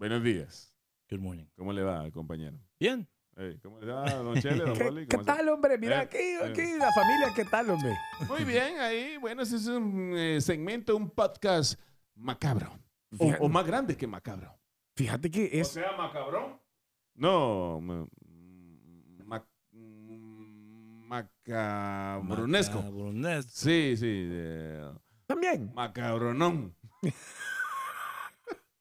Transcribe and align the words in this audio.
Buenos 0.00 0.22
días. 0.24 0.74
Good 1.10 1.20
morning. 1.20 1.44
¿Cómo 1.58 1.74
le 1.74 1.82
va, 1.82 2.10
compañero? 2.10 2.58
Bien. 2.78 3.06
Hey, 3.36 3.58
¿Cómo 3.62 3.78
le 3.80 3.92
va, 3.92 4.10
don 4.14 4.34
Chele, 4.40 4.64
don 4.64 4.74
¿Qué, 5.06 5.18
tal, 5.18 5.46
hombre? 5.50 5.76
Mira, 5.76 5.96
Eh, 5.98 6.00
aquí, 6.04 6.16
eh. 6.16 6.38
aquí 6.42 6.62
la 6.78 6.90
familia, 6.90 7.28
¿qué 7.36 7.44
tal, 7.44 7.68
hombre? 7.68 7.94
Muy 8.26 8.44
bien, 8.44 8.78
ahí, 8.80 9.18
bueno, 9.18 9.42
ese 9.42 9.56
es 9.56 9.66
un 9.66 10.14
eh, 10.16 10.40
segmento, 10.40 10.96
un 10.96 11.10
podcast 11.10 11.78
macabro. 12.14 12.72
O, 13.18 13.26
o 13.40 13.48
más 13.50 13.66
grande 13.66 13.94
que 13.94 14.06
macabro. 14.06 14.58
Fíjate 14.96 15.30
que 15.30 15.50
es... 15.60 15.68
sea, 15.68 15.92
macabrón. 15.98 16.58
No, 17.14 17.78
ma- 17.82 18.06
ma- 19.26 19.46
macabronesco. 21.08 22.76
Macabronesco. 22.78 23.50
Sí, 23.52 23.98
sí, 23.98 24.30
También. 25.26 25.70
macabronón. 25.74 26.74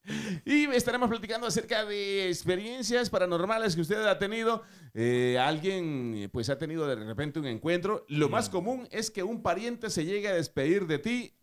Y 0.46 0.66
estaremos 0.66 1.10
platicando 1.10 1.48
acerca 1.48 1.86
de 1.86 2.28
experiencias 2.30 3.10
paranormales 3.10 3.76
que 3.76 3.82
usted 3.82 4.06
ha 4.06 4.18
tenido. 4.18 4.64
Eh, 4.94 5.38
alguien 5.40 6.30
pues 6.32 6.50
ha 6.50 6.58
tenido 6.58 6.88
de 6.88 6.96
repente 6.96 7.40
un 7.40 7.46
encuentro. 7.46 8.06
Lo 8.10 8.30
más 8.30 8.50
común 8.50 8.88
es 8.92 9.12
que 9.12 9.24
un 9.24 9.42
pariente 9.42 9.90
se 9.90 10.06
llegue 10.06 10.28
a 10.28 10.34
despedir 10.34 10.88
de 10.88 11.00
ti 11.00 11.34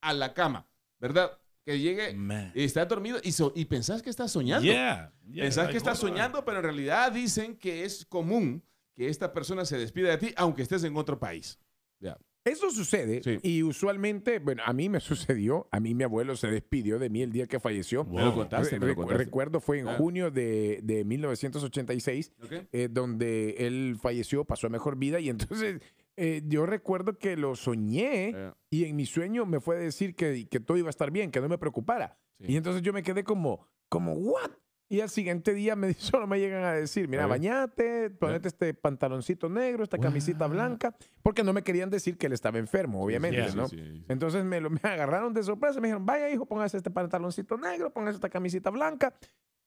a 0.00 0.12
la 0.12 0.34
cama, 0.34 0.66
¿verdad? 0.98 1.38
Que 1.64 1.78
llegue 1.80 2.14
Man. 2.14 2.52
y 2.54 2.62
está 2.64 2.84
dormido 2.84 3.18
y, 3.22 3.32
so- 3.32 3.52
y 3.56 3.64
pensás 3.64 4.02
que 4.02 4.10
está 4.10 4.28
soñando. 4.28 4.64
Yeah. 4.64 5.12
yeah, 5.28 5.44
Pensás 5.44 5.64
like, 5.64 5.72
que 5.72 5.78
está 5.78 5.94
soñando, 5.94 6.44
pero 6.44 6.58
en 6.58 6.62
realidad 6.64 7.10
dicen 7.12 7.56
que 7.56 7.84
es 7.84 8.04
común 8.06 8.62
que 8.94 9.08
esta 9.08 9.32
persona 9.32 9.64
se 9.64 9.76
despida 9.76 10.10
de 10.10 10.18
ti 10.18 10.34
aunque 10.36 10.62
estés 10.62 10.84
en 10.84 10.96
otro 10.96 11.18
país. 11.18 11.58
Ya. 11.98 12.16
Eso 12.46 12.70
sucede 12.70 13.22
Sí. 13.22 13.38
y 13.42 13.62
usualmente, 13.62 14.38
bueno, 14.38 14.62
a 14.64 14.72
mí 14.72 14.88
me 14.88 15.00
sucedió, 15.36 15.68
a 15.70 15.80
mí 15.80 15.94
mi 15.94 16.04
abuelo 16.04 16.36
se 16.36 16.46
despidió 16.48 16.98
de 16.98 17.10
mí 17.10 17.20
el 17.22 17.32
día 17.32 17.46
que 17.46 17.60
falleció. 17.60 18.04
Me 18.04 18.24
lo 18.24 18.34
contaste, 18.34 18.78
me 18.80 18.86
lo 18.86 18.94
contaste. 18.96 19.24
Recuerdo, 19.24 19.60
fue 19.60 19.80
en 19.80 19.88
Ah. 19.88 19.96
junio 19.98 20.30
de, 20.30 20.80
de 20.82 21.04
1986, 21.04 22.32
¿Ok? 22.42 22.52
eh, 22.72 22.88
donde 22.90 23.56
él 23.66 23.96
falleció, 24.00 24.44
pasó 24.44 24.66
a 24.68 24.70
mejor 24.70 24.96
vida 24.96 25.20
y 25.20 25.28
entonces 25.28 25.80
eh, 26.16 26.42
yo 26.46 26.64
recuerdo 26.66 27.18
que 27.18 27.36
lo 27.36 27.56
soñé 27.56 28.30
Eh, 28.30 28.52
y 28.70 28.84
en 28.84 28.96
mi 28.96 29.04
sueño 29.06 29.44
me 29.44 29.60
fue 29.60 29.76
a 29.76 29.78
decir 29.80 30.14
que, 30.14 30.46
que 30.48 30.60
todo 30.60 30.78
iba 30.78 30.88
a 30.88 30.90
estar 30.90 31.10
bien, 31.10 31.30
que 31.30 31.40
no 31.40 31.48
me 31.48 31.58
preocupara. 31.58 32.16
Sí. 32.40 32.52
Y 32.52 32.56
entonces 32.56 32.80
yo 32.82 32.92
me 32.92 33.02
quedé 33.02 33.22
como, 33.24 33.66
como, 33.88 34.12
¿what? 34.14 34.50
Y 34.88 35.00
al 35.00 35.10
siguiente 35.10 35.52
día 35.52 35.74
me, 35.74 35.92
solo 35.94 36.26
me 36.26 36.38
llegan 36.38 36.62
a 36.64 36.72
decir, 36.72 37.08
mira, 37.08 37.26
bañate, 37.26 38.10
ponete 38.10 38.48
este 38.48 38.72
pantaloncito 38.74 39.48
negro, 39.48 39.82
esta 39.82 39.98
camisita 39.98 40.46
blanca, 40.46 40.94
porque 41.22 41.42
no 41.42 41.52
me 41.52 41.62
querían 41.62 41.90
decir 41.90 42.16
que 42.16 42.26
él 42.26 42.32
estaba 42.32 42.58
enfermo, 42.58 43.02
obviamente, 43.02 43.44
¿no? 43.54 43.66
Entonces 44.08 44.44
me, 44.44 44.60
lo, 44.60 44.70
me 44.70 44.80
agarraron 44.82 45.34
de 45.34 45.42
sorpresa, 45.42 45.80
me 45.80 45.88
dijeron, 45.88 46.06
vaya 46.06 46.30
hijo, 46.30 46.46
póngase 46.46 46.76
este 46.76 46.90
pantaloncito 46.90 47.56
negro, 47.58 47.92
póngase 47.92 48.16
esta 48.16 48.28
camisita 48.28 48.70
blanca. 48.70 49.12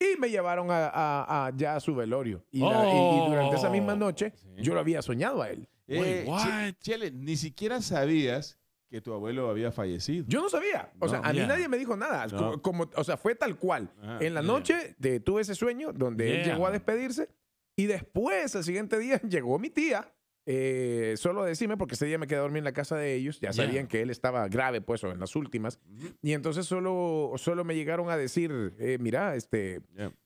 Y 0.01 0.17
me 0.17 0.29
llevaron 0.29 0.71
a, 0.71 0.87
a- 0.87 1.47
a- 1.47 1.51
ya 1.57 1.75
a 1.75 1.79
su 1.81 1.93
velorio. 1.93 2.45
Y, 2.51 2.61
la- 2.61 2.85
y- 2.87 3.17
y 3.25 3.29
durante 3.29 3.57
esa 3.57 3.69
misma 3.69 3.95
noche 3.97 4.31
Sí. 4.35 4.47
yo 4.63 4.73
lo 4.73 4.79
había 4.79 5.01
soñado 5.01 5.41
a 5.41 5.49
él. 5.49 5.67
Eh, 5.87 5.99
Wait, 5.99 6.27
what? 6.27 6.73
Chele, 6.79 7.11
ni 7.11 7.35
siquiera 7.35 7.81
sabías 7.81 8.58
que 8.89 9.01
tu 9.01 9.13
abuelo 9.13 9.49
había 9.49 9.71
fallecido. 9.71 10.25
Yo 10.27 10.41
no 10.41 10.49
sabía. 10.49 10.91
O 10.99 11.05
No. 11.05 11.09
sea, 11.11 11.19
a 11.19 11.31
mí 11.33 11.39
nadie 11.39 11.67
me 11.67 11.77
dijo 11.77 11.95
nada. 11.95 12.25
No. 12.27 12.61
Como, 12.61 12.89
o 12.95 13.03
sea, 13.03 13.17
fue 13.17 13.35
tal 13.35 13.57
cual. 13.57 13.91
Ajá. 14.01 14.17
En 14.21 14.33
la 14.33 14.41
Yeah. 14.41 14.51
noche 14.51 14.95
de, 14.97 15.19
tuve 15.19 15.41
ese 15.41 15.53
sueño 15.55 15.93
donde 15.93 16.29
él 16.31 16.43
Yeah. 16.43 16.53
llegó 16.53 16.67
a 16.67 16.71
despedirse 16.71 17.29
y 17.77 17.85
después, 17.85 18.55
al 18.55 18.63
siguiente 18.63 18.97
día, 18.99 19.21
llegó 19.29 19.59
mi 19.59 19.69
tía. 19.69 20.11
eh, 20.51 21.13
solo 21.17 21.43
decirme, 21.43 21.77
porque 21.77 21.93
ese 21.93 22.07
día 22.07 22.17
me 22.17 22.25
quedé 22.25 22.39
a 22.39 22.41
dormir 22.41 22.59
en 22.59 22.63
la 22.63 22.71
casa 22.71 22.95
de 22.97 23.13
ellos, 23.13 23.39
ya 23.39 23.53
sabían 23.53 23.85
que 23.85 24.01
él 24.01 24.09
estaba 24.09 24.47
grave, 24.47 24.81
pues, 24.81 25.03
o 25.03 25.11
en 25.11 25.19
las 25.19 25.35
últimas, 25.35 25.79
y 26.23 26.31
entonces 26.33 26.65
solo, 26.65 27.33
solo 27.35 27.63
me 27.63 27.75
llegaron 27.75 28.09
a 28.09 28.17
decir, 28.17 28.73
eh, 28.79 28.97
mira, 28.99 29.35
este, 29.35 29.81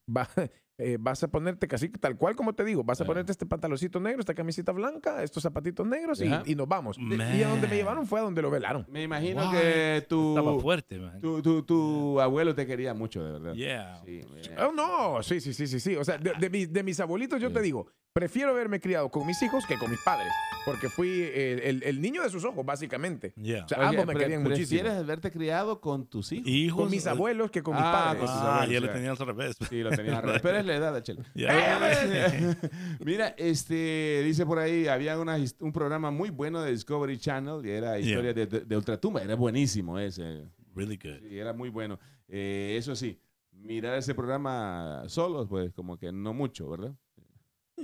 va- 0.07 0.29
eh, 0.77 0.97
vas 0.99 1.23
a 1.23 1.27
ponerte 1.29 1.67
casi 1.67 1.89
tal 1.89 2.17
cual 2.17 2.35
como 2.35 2.53
te 2.53 2.63
digo, 2.63 2.83
vas 2.83 2.99
a 2.99 3.03
Yeah. 3.03 3.07
ponerte 3.07 3.31
este 3.31 3.45
pantaloncito 3.45 3.99
negro, 3.99 4.19
esta 4.21 4.33
camisita 4.33 4.71
blanca, 4.71 5.21
estos 5.23 5.43
zapatitos 5.43 5.85
negros 5.85 6.19
y, 6.21 6.55
nos 6.55 6.67
vamos. 6.67 6.97
Man. 6.97 7.37
Y 7.37 7.43
a 7.43 7.49
donde 7.49 7.67
me 7.67 7.75
llevaron 7.75 8.07
fue 8.07 8.19
a 8.19 8.23
donde 8.23 8.41
lo 8.41 8.49
velaron. 8.49 8.85
Me 8.89 9.03
imagino 9.03 9.51
que 9.51 10.05
tu, 10.09 10.29
Estaba 10.37 10.59
fuerte, 10.59 10.97
man. 10.99 11.19
tu, 11.21 11.41
tu, 11.41 11.61
tu 11.63 12.19
abuelo 12.19 12.55
te 12.55 12.65
quería 12.65 12.93
mucho, 12.93 13.23
de 13.23 13.31
verdad. 13.33 13.53
Yeah. 13.53 14.01
Sí, 14.05 14.21
Oh, 14.57 14.71
no, 14.71 15.21
sí, 15.23 15.39
sí, 15.41 15.53
sí, 15.53 15.67
sí, 15.67 15.79
sí. 15.79 15.95
O 15.95 16.03
sea, 16.03 16.17
de, 16.17 16.33
de 16.39 16.49
mis, 16.49 16.71
de 16.73 16.83
mis 16.83 16.99
abuelitos 16.99 17.39
yo 17.41 17.51
te 17.51 17.61
digo, 17.61 17.87
prefiero 18.13 18.51
haberme 18.51 18.79
criado 18.79 19.09
con 19.09 19.25
mis 19.25 19.41
hijos 19.41 19.65
que 19.65 19.77
con 19.77 19.89
mis 19.89 19.99
padres, 20.01 20.31
porque 20.65 20.87
fui 20.87 21.09
el, 21.23 21.59
el- 21.59 21.83
el 21.83 22.01
niño 22.01 22.21
de 22.23 22.29
sus 22.29 22.45
ojos, 22.45 22.65
básicamente. 22.65 23.33
Yeah. 23.35 23.65
O 23.65 23.67
sea, 23.67 23.79
Oye, 23.79 23.87
ambos 23.87 24.05
me 24.05 24.15
querían 24.15 24.43
muchísimo. 24.43 24.81
¿Prefieres 24.81 24.93
haberte 24.93 25.31
criado 25.31 25.81
con 25.81 26.05
tus 26.05 26.31
hijos? 26.31 26.47
Hijos. 26.47 26.81
Con 26.83 26.91
mis 26.91 27.07
abuelos 27.07 27.51
que 27.51 27.61
con 27.63 27.75
mis 27.75 27.83
Ah, 27.83 27.91
padres. 27.91 28.29
Ah, 28.29 28.53
abuelos, 28.61 28.73
ya 28.73 28.79
lo 28.87 28.93
tenías 28.93 29.19
al 29.19 29.27
revés. 29.27 29.57
Sí, 29.69 29.81
lo 29.81 29.89
tenías 29.89 30.15
al 30.17 30.23
revés. 30.23 30.41
Pero 30.41 30.57
es 30.59 30.65
la 30.65 30.75
edad, 30.75 31.01
Chele. 31.03 31.23
Yeah. 31.33 32.57
Mira, 33.03 33.33
este, 33.37 34.21
dice 34.23 34.45
por 34.45 34.59
ahí, 34.59 34.87
había 34.87 35.19
una 35.19 35.37
un 35.59 35.73
programa 35.73 36.11
muy 36.11 36.29
bueno 36.29 36.61
de 36.61 36.71
Discovery 36.71 37.17
Channel 37.17 37.65
y 37.65 37.69
era 37.71 37.99
historia 37.99 38.33
de, 38.33 38.45
de, 38.45 38.59
de 38.61 38.77
Ultratumba. 38.77 39.21
Era 39.21 39.35
buenísimo 39.35 39.97
ese. 39.99 40.45
Really 40.75 40.97
good. 40.97 41.19
Sí, 41.27 41.37
era 41.37 41.53
muy 41.53 41.69
bueno. 41.69 41.99
Eh, 42.27 42.75
eso 42.77 42.95
sí, 42.95 43.19
mirar 43.51 43.97
ese 43.97 44.15
programa 44.15 45.03
solos, 45.07 45.47
pues 45.49 45.71
como 45.73 45.97
que 45.97 46.11
no 46.11 46.33
mucho, 46.33 46.69
¿verdad? 46.69 46.93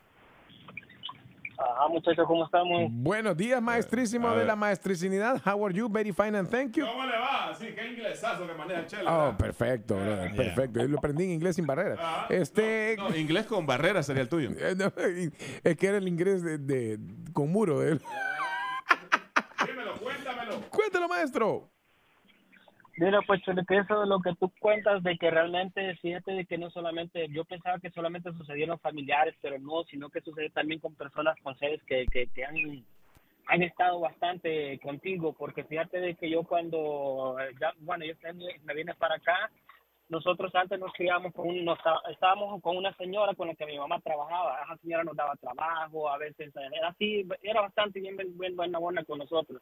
Ajá, 1.57 1.87
muchachos, 1.89 2.25
¿cómo 2.25 2.45
estamos? 2.45 2.89
Buenos 2.89 3.35
días, 3.37 3.61
maestrísimo 3.61 4.33
de 4.33 4.45
la 4.45 4.55
maestricinidad. 4.55 5.41
How 5.45 5.65
are 5.65 5.75
you? 5.75 5.89
Very 5.89 6.11
fine 6.13 6.37
and 6.37 6.49
thank 6.49 6.71
you. 6.77 6.85
le 6.85 7.19
va? 7.19 7.53
Sí, 7.53 7.67
qué 7.75 7.85
inglesazo 7.91 8.47
que 8.47 8.53
maneja 8.53 8.79
el 8.79 8.87
chelo. 8.87 9.27
Oh, 9.29 9.35
perfecto, 9.37 9.95
brother, 9.95 10.27
Yeah. 10.31 10.35
perfecto. 10.37 10.79
Yo 10.79 10.87
lo 10.87 10.97
aprendí 10.99 11.25
en 11.25 11.31
inglés 11.31 11.57
sin 11.57 11.67
barreras. 11.67 11.99
Este, 12.29 12.95
No, 12.97 13.13
inglés 13.15 13.45
con 13.45 13.65
barreras 13.65 14.05
sería 14.05 14.21
el 14.23 14.29
tuyo. 14.29 14.51
eh, 14.57 14.73
no, 14.77 14.91
es 15.63 15.77
que 15.77 15.87
era 15.87 15.97
el 15.97 16.07
inglés 16.07 16.41
de, 16.41 16.57
de- 16.57 16.97
con 17.33 17.51
muro. 17.51 17.83
eh. 17.85 17.99
Dímelo, 19.67 19.95
cuéntamelo. 19.99 20.61
Cuéntalo, 20.71 21.09
maestro. 21.09 21.69
Mira, 22.99 23.21
pues 23.25 23.41
que 23.45 23.77
eso 23.77 24.01
de 24.01 24.07
lo 24.07 24.19
que 24.19 24.35
tú 24.35 24.51
cuentas 24.59 25.01
de 25.03 25.17
que 25.17 25.31
realmente, 25.31 25.95
fíjate 26.01 26.33
de 26.33 26.45
que 26.45 26.57
no 26.57 26.69
solamente, 26.69 27.29
yo 27.29 27.45
pensaba 27.45 27.79
que 27.79 27.91
solamente 27.91 28.33
sucedía 28.33 28.65
en 28.65 28.71
los 28.71 28.81
familiares, 28.81 29.35
pero 29.41 29.57
no, 29.57 29.85
sino 29.85 30.09
que 30.09 30.19
sucede 30.19 30.49
también 30.49 30.81
con 30.81 30.95
personas, 30.95 31.37
con 31.41 31.57
seres 31.57 31.81
que, 31.83 32.05
que, 32.07 32.27
que 32.27 32.43
han, 32.43 32.57
han 33.47 33.63
estado 33.63 34.01
bastante 34.01 34.77
contigo, 34.79 35.31
porque 35.31 35.63
fíjate 35.63 36.01
de 36.01 36.15
que 36.15 36.29
yo 36.29 36.43
cuando, 36.43 37.37
eh, 37.39 37.53
ya, 37.61 37.71
bueno, 37.79 38.03
yo 38.03 38.15
me 38.65 38.73
vine 38.73 38.93
para 38.95 39.15
acá, 39.15 39.49
nosotros 40.09 40.53
antes 40.55 40.77
nos 40.77 40.91
criamos 40.91 41.33
con 41.33 41.47
un, 41.47 41.63
nos, 41.63 41.79
estábamos 42.11 42.61
con 42.61 42.75
una 42.75 42.93
señora 42.97 43.33
con 43.33 43.47
la 43.47 43.55
que 43.55 43.65
mi 43.65 43.77
mamá 43.79 44.01
trabajaba, 44.01 44.59
esa 44.65 44.75
señora 44.75 45.05
nos 45.05 45.15
daba 45.15 45.37
trabajo, 45.37 46.09
a 46.09 46.17
veces 46.17 46.53
eh, 46.53 46.69
era 46.73 46.89
así, 46.89 47.25
era 47.43 47.61
bastante 47.61 48.01
bien, 48.01 48.17
bien 48.17 48.57
buena, 48.57 48.77
buena 48.77 49.05
con 49.05 49.19
nosotros. 49.19 49.61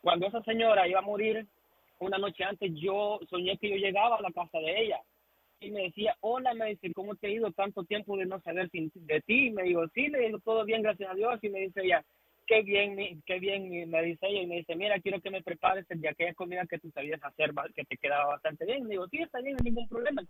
Cuando 0.00 0.26
esa 0.28 0.42
señora 0.44 0.88
iba 0.88 1.00
a 1.00 1.02
morir, 1.02 1.46
una 2.04 2.18
noche 2.18 2.44
antes 2.44 2.70
yo 2.74 3.18
soñé 3.28 3.56
que 3.58 3.70
yo 3.70 3.76
llegaba 3.76 4.16
a 4.16 4.22
la 4.22 4.30
casa 4.32 4.58
de 4.58 4.80
ella 4.82 5.00
y 5.60 5.70
me 5.70 5.82
decía, 5.84 6.14
hola, 6.20 6.52
me 6.54 6.66
dice, 6.70 6.92
¿cómo 6.92 7.14
te 7.16 7.26
ha 7.26 7.30
ido 7.30 7.50
tanto 7.52 7.84
tiempo 7.84 8.16
de 8.16 8.26
no 8.26 8.40
saber 8.40 8.68
sin- 8.70 8.92
de 8.94 9.20
ti? 9.22 9.46
Y 9.46 9.50
me 9.50 9.62
digo, 9.62 9.86
sí, 9.94 10.08
le 10.08 10.18
digo, 10.26 10.38
todo 10.40 10.64
bien, 10.64 10.82
gracias 10.82 11.10
a 11.10 11.14
Dios. 11.14 11.38
Y 11.42 11.48
me 11.48 11.60
dice 11.60 11.80
ella, 11.82 12.04
qué 12.46 12.62
bien, 12.62 12.94
mi- 12.94 13.20
qué 13.24 13.38
bien, 13.38 13.72
y 13.72 13.86
me 13.86 14.02
dice 14.02 14.26
ella. 14.26 14.42
Y 14.42 14.46
me 14.46 14.56
dice, 14.56 14.76
mira, 14.76 15.00
quiero 15.00 15.20
que 15.20 15.30
me 15.30 15.42
prepares 15.42 15.86
de 15.88 16.08
aquella 16.08 16.34
comida 16.34 16.66
que 16.66 16.78
tú 16.78 16.90
sabías 16.90 17.22
hacer, 17.22 17.52
que 17.74 17.84
te 17.84 17.96
quedaba 17.96 18.26
bastante 18.26 18.66
bien. 18.66 18.84
Y 18.86 18.90
digo, 18.90 19.08
sí, 19.08 19.18
está 19.22 19.40
bien, 19.40 19.54
no 19.54 19.60
hay 19.64 19.70
ningún 19.70 19.88
problema. 19.88 20.22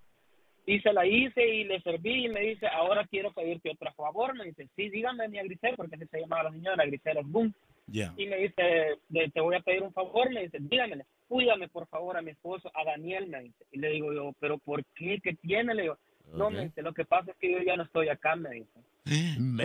Y 0.66 0.80
se 0.80 0.92
la 0.92 1.04
hice 1.04 1.46
y 1.46 1.64
le 1.64 1.80
serví 1.80 2.26
y 2.26 2.28
me 2.28 2.40
dice, 2.40 2.66
ahora 2.68 3.04
quiero 3.06 3.32
pedirte 3.32 3.70
otro 3.70 3.92
favor. 3.94 4.36
Me 4.36 4.44
dice, 4.44 4.68
sí, 4.76 4.88
dígame, 4.88 5.28
mi 5.28 5.38
Grisel, 5.38 5.74
porque 5.76 5.96
así 5.96 6.06
se 6.06 6.20
llamaba 6.20 6.44
la 6.44 6.52
señora, 6.52 6.86
Grisel 6.86 7.18
Osboom 7.18 7.52
Yeah. 7.86 8.14
y 8.16 8.26
me 8.26 8.36
dice, 8.38 8.96
te 9.34 9.40
voy 9.43 9.56
a 9.56 9.60
pedir 9.60 9.82
un 9.82 9.93
favor, 9.93 10.32
me 10.32 10.44
dice, 10.44 10.56
dígame, 10.58 11.04
cuídame 11.34 11.66
por 11.66 11.88
favor 11.88 12.16
a 12.16 12.22
mi 12.22 12.31
esposo, 12.31 12.70
a 12.72 12.84
Daniel, 12.84 13.26
me 13.26 13.42
dice. 13.42 13.66
Y 13.72 13.81
le 13.81 13.88
digo 13.88 14.12
yo, 14.12 14.31
pero 14.38 14.56
¿por 14.58 14.84
qué? 14.94 15.19
¿Qué 15.20 15.34
tiene? 15.34 15.75
Le 15.75 15.82
digo, 15.82 15.98
no, 16.32 16.48
me 16.48 16.66
dice, 16.66 16.81
lo 16.81 16.94
que 16.94 17.04
pasa 17.04 17.32
es 17.32 17.36
que 17.38 17.50
yo 17.50 17.58
ya 17.58 17.75
no 17.75 17.82
estoy 17.82 18.08
acá, 18.08 18.36
me 18.36 18.50
dice. 18.50 18.81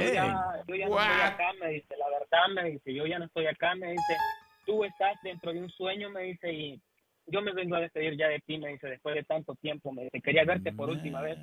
Yo 0.08 0.14
ya, 0.16 0.64
yo 0.68 0.76
ya 0.76 0.88
no 0.88 1.00
estoy 1.00 1.22
acá, 1.22 1.54
me 1.62 1.70
dice, 1.70 1.96
la 1.96 2.10
verdad, 2.10 2.56
me 2.56 2.72
dice, 2.72 2.92
yo 2.92 3.06
ya 3.06 3.20
no 3.20 3.26
estoy 3.26 3.46
acá, 3.46 3.76
me 3.76 3.92
dice, 3.92 4.18
tú 4.66 4.84
estás 4.84 5.16
dentro 5.22 5.54
de 5.54 5.60
un 5.60 5.70
sueño, 5.70 6.10
me 6.10 6.24
dice, 6.24 6.52
y 6.52 6.82
yo 7.28 7.40
me 7.44 7.54
vengo 7.54 7.76
a 7.76 7.82
despedir 7.82 8.18
ya 8.18 8.30
de 8.30 8.40
ti, 8.40 8.58
me 8.58 8.70
dice, 8.70 8.88
después 8.88 9.14
de 9.14 9.24
tanto 9.26 9.54
tiempo, 9.54 9.92
me 9.92 10.06
dice, 10.06 10.22
quería 10.22 10.46
verte 10.46 10.72
por 10.72 10.90
última 10.90 11.22
vez. 11.22 11.38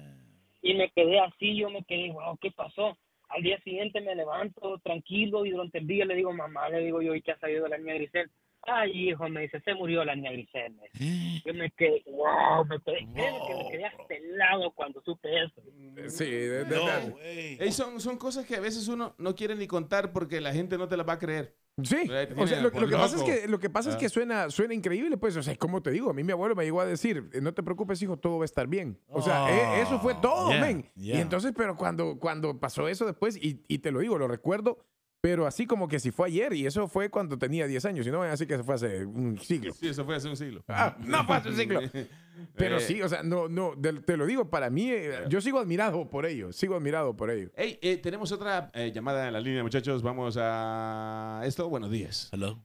Y 0.61 0.75
me 0.75 0.91
quedé 0.91 1.21
así, 1.21 1.57
yo 1.57 1.71
me 1.71 1.85
quedé, 1.85 2.11
wow, 2.11 2.37
¿qué 2.39 2.51
pasó? 2.51 2.99
Al 3.29 3.43
día 3.45 3.61
siguiente 3.61 4.01
me 4.01 4.17
levanto 4.17 4.79
tranquilo 4.79 5.47
y 5.47 5.51
durante 5.51 5.79
el 5.79 5.87
día 5.87 6.05
le 6.05 6.17
digo, 6.17 6.33
mamá, 6.33 6.69
le 6.69 6.81
digo 6.81 7.01
yo, 7.01 7.15
¿y 7.15 7.23
qué 7.23 7.31
ha 7.31 7.39
salido 7.39 7.69
la 7.69 7.79
niña 7.79 7.95
Grisel? 7.95 8.29
Ay, 8.67 9.11
hijo, 9.11 9.29
me 9.29 9.43
dice, 9.43 9.61
se 9.61 9.75
murió 9.75 10.05
la 10.05 10.15
niña 10.17 10.33
Grisel. 10.33 10.75
dice. 10.95 11.43
Yo 11.45 11.55
me 11.55 11.71
quedé, 11.71 12.03
wow, 12.07 12.65
me 12.65 12.81
quedé, 12.81 13.07
créeme 13.15 13.39
que 13.47 13.55
me 13.55 13.71
quedé 13.71 13.85
hasta 13.85 14.15
helado 14.15 14.71
cuando 14.75 15.01
supe 15.03 15.29
eso. 15.45 15.63
Sí, 16.09 16.25
de- 16.25 16.65
de- 16.65 16.77
No 16.77 16.87
de- 16.87 17.13
way. 17.13 17.57
Ey, 17.61 17.73
son, 17.73 18.01
son 18.01 18.17
cosas 18.19 18.45
que 18.47 18.57
a 18.57 18.61
veces 18.61 18.89
uno 18.89 19.15
no 19.19 19.35
quiere 19.35 19.55
ni 19.55 19.67
contar 19.67 20.13
porque 20.13 20.41
la 20.41 20.53
gente 20.53 20.77
no 20.79 20.89
te 20.89 20.97
las 20.97 21.07
va 21.09 21.15
a 21.15 21.19
creer. 21.19 21.55
Sí, 21.83 22.09
o 22.39 22.47
sea, 22.47 22.63
lo, 22.63 22.71
lo 22.71 22.89
que 22.89 22.97
pasa 22.97 23.17
es 23.17 23.23
que, 23.23 23.49
lo 23.49 23.59
que, 23.59 23.69
pasa 23.69 23.91
es 23.91 23.97
Ah. 23.97 23.99
que 23.99 24.09
suena, 24.09 24.49
suena 24.49 24.73
increíble, 24.73 25.19
pues, 25.19 25.37
o 25.37 25.43
sea, 25.43 25.55
como 25.57 25.83
te 25.83 25.91
digo, 25.91 26.09
a 26.09 26.15
mí 26.15 26.25
mi 26.25 26.33
abuelo 26.33 26.55
me 26.57 26.65
llegó 26.65 26.81
a 26.81 26.87
decir, 26.87 27.29
eh, 27.35 27.41
no 27.43 27.53
te 27.53 27.63
preocupes, 27.63 28.01
hijo, 28.01 28.17
todo 28.17 28.39
va 28.39 28.45
a 28.45 28.47
estar 28.47 28.67
bien. 28.67 28.99
O 29.09 29.21
sea, 29.21 29.45
Oh, 29.45 29.49
eh, 29.49 29.83
eso 29.83 30.01
fue 30.01 30.15
todo, 30.15 30.49
yeah, 30.53 30.61
men. 30.61 30.91
Y 30.97 31.09
yeah. 31.09 31.21
entonces, 31.21 31.53
pero 31.55 31.77
cuando, 31.77 32.19
cuando 32.19 32.59
pasó 32.59 32.89
eso 32.89 33.05
después, 33.05 33.37
y, 33.37 33.63
y 33.69 33.79
te 33.81 33.91
lo 33.93 34.01
digo, 34.01 34.17
lo 34.17 34.27
recuerdo, 34.27 34.79
pero 35.27 35.45
así 35.45 35.67
como 35.67 35.89
que 35.89 35.99
si 35.99 36.13
fue 36.13 36.29
ayer, 36.29 36.53
y 36.53 36.67
eso 36.67 36.87
fue 36.87 37.11
cuando 37.11 37.37
tenía 37.37 37.67
10 37.67 37.85
años, 37.87 38.07
y 38.07 38.13
no 38.13 38.23
así 38.23 38.47
que 38.47 38.57
se 38.57 38.63
fue 38.63 38.77
hace 38.77 39.05
un 39.05 39.37
siglo. 39.41 39.73
Sí, 39.73 39.89
eso 39.89 40.05
fue 40.05 40.15
hace 40.15 40.29
un 40.29 40.37
siglo. 40.37 40.63
Ah, 40.69 40.97
no 41.01 41.25
fue 41.25 41.35
hace 41.35 41.49
un 41.49 41.57
siglo. 41.57 41.81
Pero 42.55 42.77
Eh, 42.77 42.81
sí, 42.81 43.03
o 43.03 43.09
sea, 43.09 43.25
no, 43.25 43.49
no, 43.49 43.73
te 44.07 44.17
lo 44.17 44.25
digo, 44.25 44.49
para 44.49 44.71
mí, 44.71 44.89
eh, 44.89 45.25
yo 45.29 45.41
sigo 45.41 45.59
admirado 45.59 46.09
por 46.09 46.27
ello, 46.27 46.53
sigo 46.53 46.77
admirado 46.77 47.17
por 47.17 47.33
ello. 47.33 47.51
Hey, 47.57 47.77
eh, 47.83 47.97
tenemos 47.97 48.31
otra 48.31 48.71
eh, 48.73 48.93
llamada 48.95 49.27
en 49.27 49.33
la 49.33 49.41
línea, 49.41 49.65
muchachos. 49.65 50.01
Vamos 50.01 50.39
a 50.41 51.43
esto. 51.45 51.69
Buenos 51.69 51.91
días. 51.91 52.31
Hello. 52.33 52.61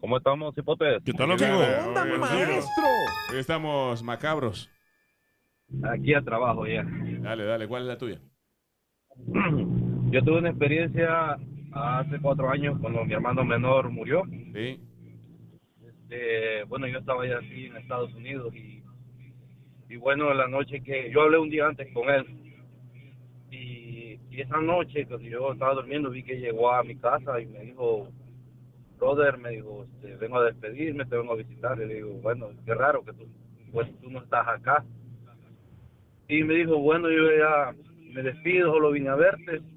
¿Cómo 0.00 0.16
estamos, 0.16 0.58
hipotes? 0.58 1.00
¿Qué 1.04 1.12
tal, 1.12 1.36
¿Qué 1.36 1.44
amigo? 1.44 1.62
tal? 1.62 1.86
¡Onda, 1.90 2.02
Oye, 2.02 2.18
maestro! 2.18 2.82
Hoy 3.30 3.38
estamos 3.38 4.02
macabros. 4.02 4.68
Aquí 5.84 6.12
a 6.12 6.22
trabajo 6.22 6.66
ya. 6.66 6.84
Dale, 6.84 7.44
dale. 7.44 7.68
¿Cuál 7.68 7.82
es 7.82 7.88
la 7.88 7.98
tuya? 7.98 8.20
Yo 10.12 10.22
tuve 10.22 10.40
una 10.40 10.50
experiencia 10.50 11.38
hace 11.72 12.20
cuatro 12.20 12.50
años 12.50 12.78
cuando 12.78 13.02
mi 13.02 13.14
hermano 13.14 13.46
menor 13.46 13.88
murió. 13.88 14.24
Sí. 14.52 14.78
Este, 15.86 16.64
bueno, 16.64 16.86
yo 16.86 16.98
estaba 16.98 17.26
ya 17.26 17.38
aquí 17.38 17.64
en 17.64 17.78
Estados 17.78 18.12
Unidos 18.12 18.54
y, 18.54 18.82
y 19.88 19.96
bueno, 19.96 20.34
la 20.34 20.46
noche 20.48 20.82
que 20.82 21.10
yo 21.10 21.22
hablé 21.22 21.38
un 21.38 21.48
día 21.48 21.66
antes 21.66 21.90
con 21.94 22.10
él 22.10 22.26
y, 23.50 24.20
y 24.30 24.40
esa 24.42 24.60
noche 24.60 25.06
cuando 25.06 25.26
yo 25.26 25.50
estaba 25.50 25.72
durmiendo 25.76 26.10
vi 26.10 26.22
que 26.22 26.38
llegó 26.38 26.70
a 26.70 26.84
mi 26.84 26.94
casa 26.96 27.40
y 27.40 27.46
me 27.46 27.60
dijo, 27.60 28.06
brother, 28.98 29.38
me 29.38 29.48
dijo, 29.48 29.84
este, 29.84 30.16
vengo 30.16 30.40
a 30.40 30.44
despedirme, 30.44 31.06
te 31.06 31.16
vengo 31.16 31.32
a 31.32 31.36
visitar. 31.36 31.80
Y 31.80 31.86
le 31.86 31.94
digo, 31.94 32.12
bueno, 32.20 32.50
qué 32.66 32.74
raro 32.74 33.02
que 33.02 33.14
tú, 33.14 33.26
pues, 33.72 33.88
tú 34.02 34.10
no 34.10 34.18
estás 34.18 34.46
acá. 34.46 34.84
Y 36.28 36.44
me 36.44 36.52
dijo, 36.52 36.76
bueno, 36.76 37.10
yo 37.10 37.30
ya 37.30 37.74
me 38.12 38.22
despido, 38.22 38.74
solo 38.74 38.90
vine 38.90 39.08
a 39.08 39.14
verte. 39.14 39.71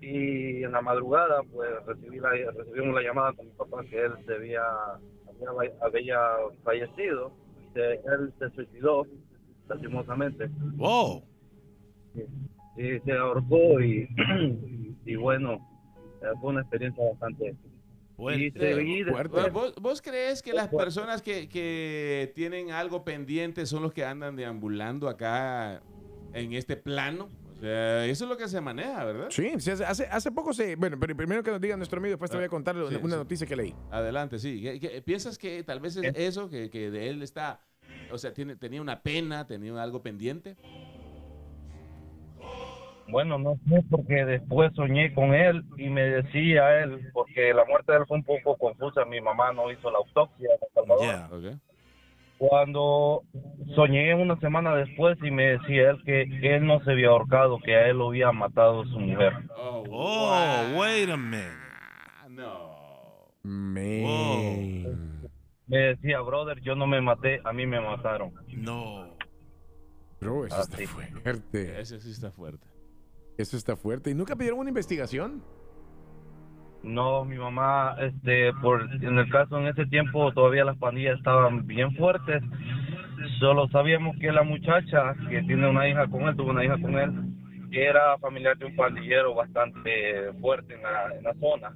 Y 0.00 0.64
en 0.64 0.72
la 0.72 0.80
madrugada, 0.80 1.42
pues 1.52 1.68
recibí 1.86 2.18
la, 2.20 2.30
recibimos 2.56 2.94
la 2.94 3.02
llamada 3.02 3.32
con 3.34 3.46
mi 3.46 3.52
papá 3.52 3.84
que 3.84 4.02
él 4.02 4.12
se 4.26 4.34
había, 4.34 4.62
había, 5.46 5.72
había 5.82 6.18
fallecido. 6.64 7.32
Se- 7.74 7.94
él 7.94 8.32
se 8.38 8.50
suicidó, 8.50 9.06
lastimosamente. 9.68 10.48
Wow. 10.76 11.22
Y 12.76 12.98
se 13.00 13.12
ahorcó 13.12 13.80
y, 13.80 14.08
y 15.04 15.16
bueno, 15.16 15.54
eh, 16.22 16.26
fue 16.40 16.50
una 16.50 16.62
experiencia 16.62 17.04
bastante. 17.10 17.48
Y 17.50 18.16
Fuerte. 18.16 18.52
seguí 18.74 19.04
Fuerte. 19.04 19.36
después- 19.36 19.52
¿Vos, 19.52 19.74
vos 19.80 20.02
crees 20.02 20.42
que 20.42 20.52
las 20.52 20.68
personas 20.68 21.22
que, 21.22 21.48
que 21.48 22.32
tienen 22.34 22.70
algo 22.70 23.04
pendiente 23.04 23.66
son 23.66 23.82
los 23.82 23.92
que 23.92 24.04
andan 24.04 24.36
deambulando 24.36 25.08
acá 25.08 25.82
en 26.32 26.52
este 26.54 26.76
plano? 26.76 27.28
Sea, 27.60 28.06
eso 28.06 28.24
es 28.24 28.30
lo 28.30 28.36
que 28.36 28.48
se 28.48 28.60
maneja, 28.60 29.04
¿verdad? 29.04 29.26
Sí, 29.30 29.52
sí, 29.58 29.70
hace, 29.70 30.04
hace, 30.06 30.32
poco 30.32 30.52
se. 30.52 30.76
Bueno, 30.76 30.96
pero 30.98 31.14
primero 31.14 31.42
que 31.42 31.50
nos 31.50 31.60
diga 31.60 31.76
nuestro 31.76 31.98
amigo, 31.98 32.12
después 32.12 32.30
te 32.30 32.36
voy 32.36 32.46
a 32.46 32.48
contar 32.48 32.74
Sí, 32.74 32.96
una 32.96 33.14
sí. 33.14 33.18
noticia 33.18 33.46
que 33.46 33.56
leí. 33.56 33.74
Adelante, 33.90 34.38
sí. 34.38 34.62
¿Qué- 34.62 34.80
qué- 34.80 35.02
piensas 35.02 35.36
que 35.38 35.62
tal 35.62 35.80
vez 35.80 35.96
es 35.96 36.14
eso, 36.16 36.48
que, 36.48 36.70
que 36.70 36.90
de 36.90 37.10
él 37.10 37.22
está, 37.22 37.60
o 38.10 38.18
sea, 38.18 38.32
tiene, 38.32 38.56
tenía 38.56 38.80
una 38.80 39.02
pena, 39.02 39.46
tenía 39.46 39.82
algo 39.82 40.02
pendiente? 40.02 40.56
Bueno, 43.08 43.38
no 43.38 43.58
sé, 43.68 43.82
porque 43.90 44.24
después 44.24 44.70
soñé 44.76 45.12
con 45.14 45.34
él 45.34 45.64
y 45.76 45.88
me 45.88 46.02
decía 46.02 46.80
él, 46.82 47.10
porque 47.12 47.52
la 47.52 47.64
muerte 47.64 47.90
de 47.92 47.98
él 47.98 48.04
fue 48.06 48.18
un 48.18 48.24
poco 48.24 48.56
confusa, 48.56 49.04
mi 49.04 49.20
mamá 49.20 49.52
no 49.52 49.70
hizo 49.72 49.90
la 49.90 49.98
autopsia 49.98 50.48
en 50.48 50.58
El 50.62 50.68
Salvador. 50.72 51.42
Yeah. 51.42 51.60
Cuando 52.40 53.22
soñé 53.74 54.14
una 54.14 54.34
semana 54.40 54.74
después 54.74 55.18
y 55.22 55.30
me 55.30 55.58
decía 55.58 55.90
él 55.90 56.02
que 56.06 56.22
él 56.56 56.64
no 56.66 56.82
se 56.84 56.92
había 56.92 57.08
ahorcado, 57.08 57.58
que 57.62 57.76
a 57.76 57.88
él 57.88 57.98
lo 57.98 58.08
había 58.08 58.32
matado 58.32 58.82
su 58.86 58.98
mujer. 58.98 59.34
Oh, 59.58 59.84
Oh, 59.86 60.70
wow. 60.72 60.80
wait 60.80 61.10
a 61.10 61.18
minute. 61.18 61.50
No. 62.30 63.28
Man. 63.42 65.20
Me 65.66 65.76
decía, 65.78 66.20
brother, 66.22 66.60
yo 66.62 66.74
no 66.74 66.86
me 66.86 67.02
maté, 67.02 67.42
a 67.44 67.52
mí 67.52 67.66
me 67.66 67.78
mataron. 67.78 68.32
No. 68.48 69.14
Bro, 70.18 70.46
eso 70.46 70.56
Ah, 70.56 70.62
está 70.62 70.78
fuerte. 70.86 71.78
Ese 71.78 72.00
sí 72.00 72.10
está 72.10 72.30
fuerte. 72.30 72.66
Eso 73.36 73.58
está 73.58 73.76
fuerte. 73.76 74.10
¿Y 74.10 74.14
nunca 74.14 74.34
pidieron 74.34 74.60
una 74.60 74.70
investigación? 74.70 75.42
No, 76.82 77.24
mi 77.24 77.36
mamá, 77.36 77.94
este, 78.00 78.52
por, 78.54 78.82
en 78.82 79.18
el 79.18 79.28
caso 79.30 79.58
en 79.58 79.66
ese 79.66 79.86
tiempo 79.86 80.32
todavía 80.32 80.64
las 80.64 80.78
pandillas 80.78 81.18
estaban 81.18 81.66
bien 81.66 81.94
fuertes. 81.96 82.42
Solo 83.38 83.68
sabíamos 83.68 84.16
que 84.18 84.32
la 84.32 84.42
muchacha 84.42 85.14
que 85.28 85.42
tiene 85.42 85.68
una 85.68 85.86
hija 85.88 86.06
con 86.08 86.22
él, 86.22 86.36
tuvo 86.36 86.50
una 86.50 86.64
hija 86.64 86.78
con 86.80 86.98
él, 86.98 87.12
era 87.70 88.16
familiar 88.18 88.56
de 88.56 88.64
un 88.66 88.76
pandillero 88.76 89.34
bastante 89.34 90.32
fuerte 90.40 90.74
en 90.74 90.82
la, 90.82 91.14
en 91.16 91.22
la 91.24 91.34
zona. 91.34 91.74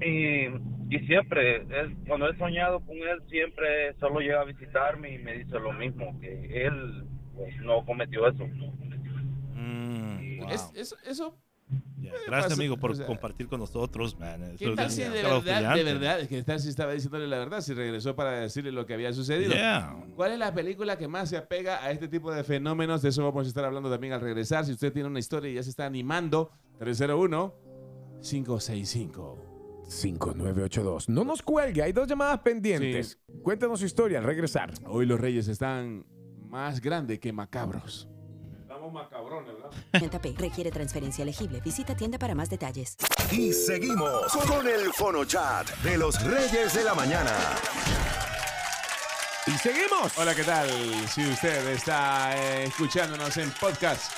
Y, 0.00 0.46
y 0.94 0.98
siempre, 1.06 1.56
él, 1.58 1.96
cuando 2.08 2.28
he 2.28 2.36
soñado 2.38 2.80
con 2.80 2.96
él, 2.96 3.22
siempre 3.28 3.94
solo 4.00 4.20
llega 4.20 4.40
a 4.40 4.44
visitarme 4.44 5.14
y 5.14 5.18
me 5.18 5.34
dice 5.34 5.60
lo 5.60 5.72
mismo, 5.72 6.18
que 6.20 6.66
él 6.66 7.04
pues, 7.34 7.54
no 7.60 7.84
cometió 7.84 8.26
eso. 8.26 8.46
Mm, 9.54 10.38
wow. 10.38 10.48
Es- 10.50 10.72
eso, 10.74 10.96
eso 11.06 11.38
Yeah. 12.00 12.12
pasa, 12.12 12.24
Gracias, 12.26 12.58
amigo, 12.58 12.76
por 12.76 12.92
o 12.92 12.94
sea, 12.94 13.06
compartir 13.06 13.48
con 13.48 13.58
nosotros, 13.60 14.18
man. 14.18 14.56
¿Qué 14.58 14.70
tal 14.74 14.86
es 14.86 14.94
si 14.94 15.02
de 15.02 15.10
verdad, 15.10 15.74
de 15.74 15.84
verdad, 15.84 16.20
es 16.20 16.28
que 16.28 16.42
tal 16.42 16.60
si 16.60 16.68
estaba 16.68 16.92
diciéndole 16.92 17.28
la 17.28 17.38
verdad, 17.38 17.60
si 17.60 17.74
regresó 17.74 18.16
para 18.16 18.40
decirle 18.40 18.72
lo 18.72 18.86
que 18.86 18.94
había 18.94 19.12
sucedido? 19.12 19.52
Yeah. 19.52 19.96
¿Cuál 20.16 20.32
es 20.32 20.38
la 20.38 20.52
película 20.52 20.98
que 20.98 21.06
más 21.08 21.28
se 21.28 21.36
apega 21.36 21.84
a 21.84 21.90
este 21.90 22.08
tipo 22.08 22.32
de 22.32 22.42
fenómenos? 22.44 23.02
De 23.02 23.10
eso 23.10 23.24
vamos 23.24 23.46
a 23.46 23.48
estar 23.48 23.64
hablando 23.64 23.90
también 23.90 24.12
al 24.12 24.20
regresar. 24.20 24.64
Si 24.64 24.72
usted 24.72 24.92
tiene 24.92 25.08
una 25.08 25.18
historia 25.18 25.50
y 25.50 25.54
ya 25.54 25.62
se 25.62 25.70
está 25.70 25.86
animando, 25.86 26.50
301-565. 26.80 29.52
5982. 29.92 31.08
No 31.08 31.24
nos 31.24 31.42
cuelgue, 31.42 31.82
hay 31.82 31.92
dos 31.92 32.08
llamadas 32.08 32.40
pendientes. 32.40 33.18
Cuéntanos 33.42 33.80
su 33.80 33.86
historia 33.86 34.18
al 34.18 34.24
regresar. 34.24 34.72
Hoy 34.86 35.06
los 35.06 35.20
reyes 35.20 35.48
están 35.48 36.06
más 36.48 36.80
grandes 36.80 37.18
que 37.18 37.32
macabros. 37.32 38.08
Macabrones, 38.92 39.54
¿verdad? 39.54 39.70
Tarjeta 39.90 40.20
P 40.20 40.34
requiere 40.38 40.70
transferencia 40.70 41.22
elegible. 41.22 41.60
Visita 41.60 41.96
tienda 41.96 42.18
para 42.18 42.34
más 42.34 42.50
detalles. 42.50 42.96
Y 43.30 43.52
seguimos 43.52 44.32
con 44.32 44.66
el 44.68 44.92
Fono 44.92 45.24
Chat 45.24 45.68
de 45.82 45.96
los 45.98 46.22
Reyes 46.22 46.74
de 46.74 46.84
la 46.84 46.94
Mañana. 46.94 47.32
Y 49.46 49.50
seguimos. 49.52 50.16
Hola, 50.16 50.34
¿qué 50.34 50.44
tal? 50.44 50.68
Si 51.08 51.28
usted 51.28 51.66
está 51.68 52.36
eh, 52.36 52.64
escuchándonos 52.64 53.36
en 53.38 53.50
podcast, 53.52 54.12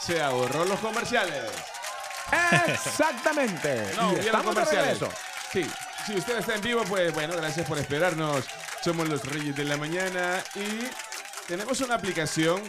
se 0.00 0.22
ahorró 0.22 0.64
los 0.64 0.78
comerciales. 0.80 1.50
Exactamente. 2.66 3.92
No, 3.96 4.12
Y 4.12 4.20
estamos 4.20 4.54
comerciales. 4.54 4.98
Sí, 5.50 5.66
si 6.06 6.16
usted 6.16 6.38
está 6.38 6.54
en 6.54 6.62
vivo, 6.62 6.82
pues 6.88 7.12
bueno, 7.12 7.34
gracias 7.36 7.66
por 7.66 7.78
esperarnos. 7.78 8.44
Somos 8.82 9.08
los 9.08 9.24
Reyes 9.24 9.56
de 9.56 9.64
la 9.64 9.76
Mañana 9.76 10.42
y 10.54 10.88
tenemos 11.48 11.80
una 11.80 11.96
aplicación. 11.96 12.62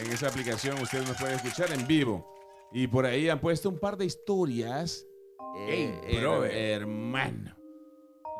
En 0.00 0.10
esa 0.12 0.28
aplicación 0.28 0.80
usted 0.80 1.00
nos 1.06 1.16
puede 1.18 1.34
escuchar 1.34 1.70
en 1.72 1.86
vivo. 1.86 2.26
Y 2.72 2.86
por 2.86 3.04
ahí 3.06 3.28
han 3.28 3.40
puesto 3.40 3.68
un 3.68 3.78
par 3.78 3.96
de 3.96 4.06
historias. 4.06 5.06
Ey, 5.68 5.92
her- 6.08 6.20
brother. 6.20 6.52
hermano. 6.52 7.56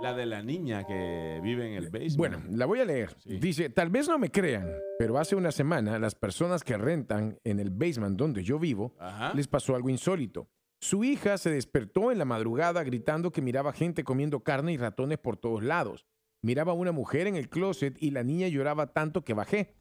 La 0.00 0.14
de 0.14 0.24
la 0.24 0.42
niña 0.42 0.86
que 0.86 1.40
vive 1.42 1.66
en 1.68 1.74
el 1.74 1.90
basement. 1.90 2.16
Bueno, 2.16 2.42
la 2.50 2.64
voy 2.64 2.80
a 2.80 2.84
leer. 2.86 3.14
Sí. 3.18 3.38
Dice, 3.38 3.68
tal 3.68 3.90
vez 3.90 4.08
no 4.08 4.18
me 4.18 4.30
crean, 4.30 4.72
pero 4.98 5.18
hace 5.18 5.36
una 5.36 5.52
semana 5.52 5.98
las 5.98 6.14
personas 6.14 6.64
que 6.64 6.78
rentan 6.78 7.38
en 7.44 7.60
el 7.60 7.68
basement 7.70 8.16
donde 8.16 8.42
yo 8.42 8.58
vivo 8.58 8.94
Ajá. 8.98 9.34
les 9.34 9.46
pasó 9.46 9.74
algo 9.76 9.90
insólito. 9.90 10.48
Su 10.80 11.04
hija 11.04 11.36
se 11.36 11.50
despertó 11.50 12.10
en 12.10 12.16
la 12.16 12.24
madrugada 12.24 12.82
gritando 12.82 13.30
que 13.30 13.42
miraba 13.42 13.74
gente 13.74 14.02
comiendo 14.02 14.40
carne 14.42 14.72
y 14.72 14.78
ratones 14.78 15.18
por 15.18 15.36
todos 15.36 15.62
lados. 15.62 16.06
Miraba 16.42 16.72
a 16.72 16.76
una 16.76 16.92
mujer 16.92 17.26
en 17.26 17.36
el 17.36 17.50
closet 17.50 17.94
y 18.00 18.12
la 18.12 18.22
niña 18.22 18.48
lloraba 18.48 18.94
tanto 18.94 19.22
que 19.22 19.34
bajé. 19.34 19.74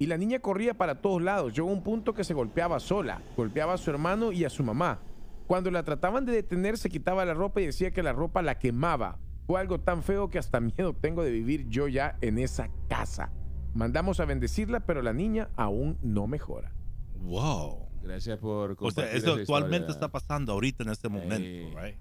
Y 0.00 0.06
la 0.06 0.16
niña 0.16 0.38
corría 0.40 0.72
para 0.74 1.00
todos 1.02 1.20
lados. 1.22 1.54
Llegó 1.54 1.68
a 1.68 1.72
un 1.72 1.82
punto 1.82 2.14
que 2.14 2.24
se 2.24 2.32
golpeaba 2.34 2.80
sola. 2.80 3.20
Golpeaba 3.36 3.74
a 3.74 3.78
su 3.78 3.90
hermano 3.90 4.32
y 4.32 4.44
a 4.44 4.50
su 4.50 4.64
mamá. 4.64 4.98
Cuando 5.46 5.70
la 5.70 5.82
trataban 5.82 6.24
de 6.24 6.32
detener 6.32 6.78
se 6.78 6.88
quitaba 6.88 7.24
la 7.26 7.34
ropa 7.34 7.60
y 7.60 7.66
decía 7.66 7.90
que 7.92 8.02
la 8.02 8.14
ropa 8.14 8.40
la 8.40 8.58
quemaba. 8.58 9.18
Fue 9.46 9.60
algo 9.60 9.78
tan 9.78 10.02
feo 10.02 10.30
que 10.30 10.38
hasta 10.38 10.58
miedo 10.60 10.94
tengo 10.94 11.22
de 11.22 11.30
vivir 11.30 11.68
yo 11.68 11.86
ya 11.86 12.16
en 12.22 12.38
esa 12.38 12.70
casa. 12.88 13.30
Mandamos 13.74 14.20
a 14.20 14.24
bendecirla, 14.24 14.80
pero 14.80 15.02
la 15.02 15.12
niña 15.12 15.50
aún 15.54 15.98
no 16.02 16.26
mejora. 16.26 16.72
Wow. 17.16 17.88
Gracias 18.02 18.38
por 18.38 18.70
O 18.80 18.90
sea, 18.90 19.04
compartir 19.04 19.16
eso 19.18 19.34
actualmente 19.34 19.76
historia. 19.90 19.92
está 19.92 20.08
pasando 20.08 20.52
ahorita 20.52 20.82
en 20.82 20.88
este 20.88 21.10
momento, 21.10 21.34
Ey. 21.36 21.74
right? 21.76 21.96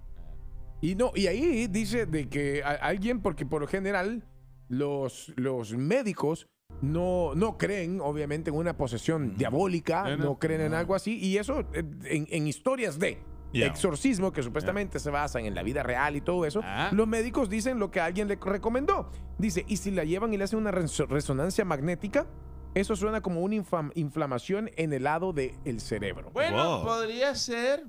Y 0.81 0.95
no, 0.95 1.11
y 1.13 1.27
ahí 1.27 1.67
dice 1.67 2.05
de 2.05 2.29
que 2.29 2.63
alguien, 2.63 3.21
porque 3.21 3.45
por 3.45 3.59
lo 3.59 3.67
general 3.67 4.23
los, 4.69 5.33
los 5.35 5.73
médicos 5.73 6.47
no, 6.81 7.33
no 7.35 7.57
creen, 7.57 7.99
obviamente, 8.01 8.49
en 8.49 8.55
una 8.55 8.77
posesión 8.77 9.35
diabólica, 9.37 10.03
No, 10.03 10.17
no, 10.17 10.23
no. 10.25 10.39
creen 10.39 10.61
en 10.61 10.73
algo 10.73 10.95
así, 10.95 11.17
y 11.19 11.37
eso 11.37 11.61
eh, 11.73 11.83
en, 12.05 12.27
en 12.29 12.47
historias 12.47 12.99
de. 12.99 13.21
Yeah. 13.51 13.65
exorcismo, 13.65 14.31
que 14.31 14.43
supuestamente 14.43 14.99
se 14.99 15.09
basan 15.09 15.43
en 15.45 15.55
la 15.55 15.63
vida 15.63 15.81
real 15.81 16.15
y 16.15 16.21
todo 16.21 16.45
eso, 16.45 16.61
Ah. 16.63 16.91
los 16.93 17.07
médicos 17.07 17.49
dicen 17.49 17.79
lo 17.79 17.89
que 17.89 17.99
alguien 17.99 18.27
le 18.27 18.35
recomendó. 18.35 19.09
Dice, 19.39 19.65
y 19.67 19.77
si 19.77 19.89
la 19.89 20.03
llevan 20.03 20.31
y 20.31 20.37
le 20.37 20.43
hacen 20.43 20.59
una 20.59 20.71
reso- 20.71 21.07
resonancia 21.07 21.65
magnética, 21.65 22.27
eso 22.75 22.95
suena 22.95 23.21
como 23.21 23.41
una 23.41 23.55
infam- 23.55 23.91
inflamación 23.95 24.69
en 24.77 24.93
el 24.93 25.01
lado 25.05 25.33
del 25.33 25.79
cerebro. 25.81 26.29
Bueno, 26.31 26.77
Wow. 26.77 26.85
podría 26.85 27.33
ser. 27.33 27.85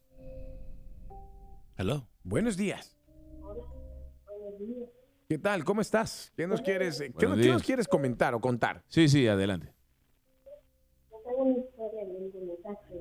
Hello. 1.77 2.07
Buenos 2.25 2.57
días. 2.57 2.97
¿Qué 5.29 5.39
tal? 5.39 5.65
¿Cómo 5.65 5.81
estás? 5.81 6.33
¿Qué 6.37 6.47
nos 6.47 6.61
quieres, 6.61 7.01
qué 7.19 7.27
nos- 7.27 7.39
qué 7.39 7.49
nos 7.49 7.63
quieres 7.63 7.89
comentar 7.89 8.35
o 8.35 8.41
contar? 8.41 8.85
Sí, 8.89 9.09
sí, 9.09 9.27
adelante. 9.27 9.73
tengo 11.25 11.43
una 11.45 11.59
historia 11.59 12.05
bien 12.05 12.31
bonita 12.33 12.79
que 12.89 12.95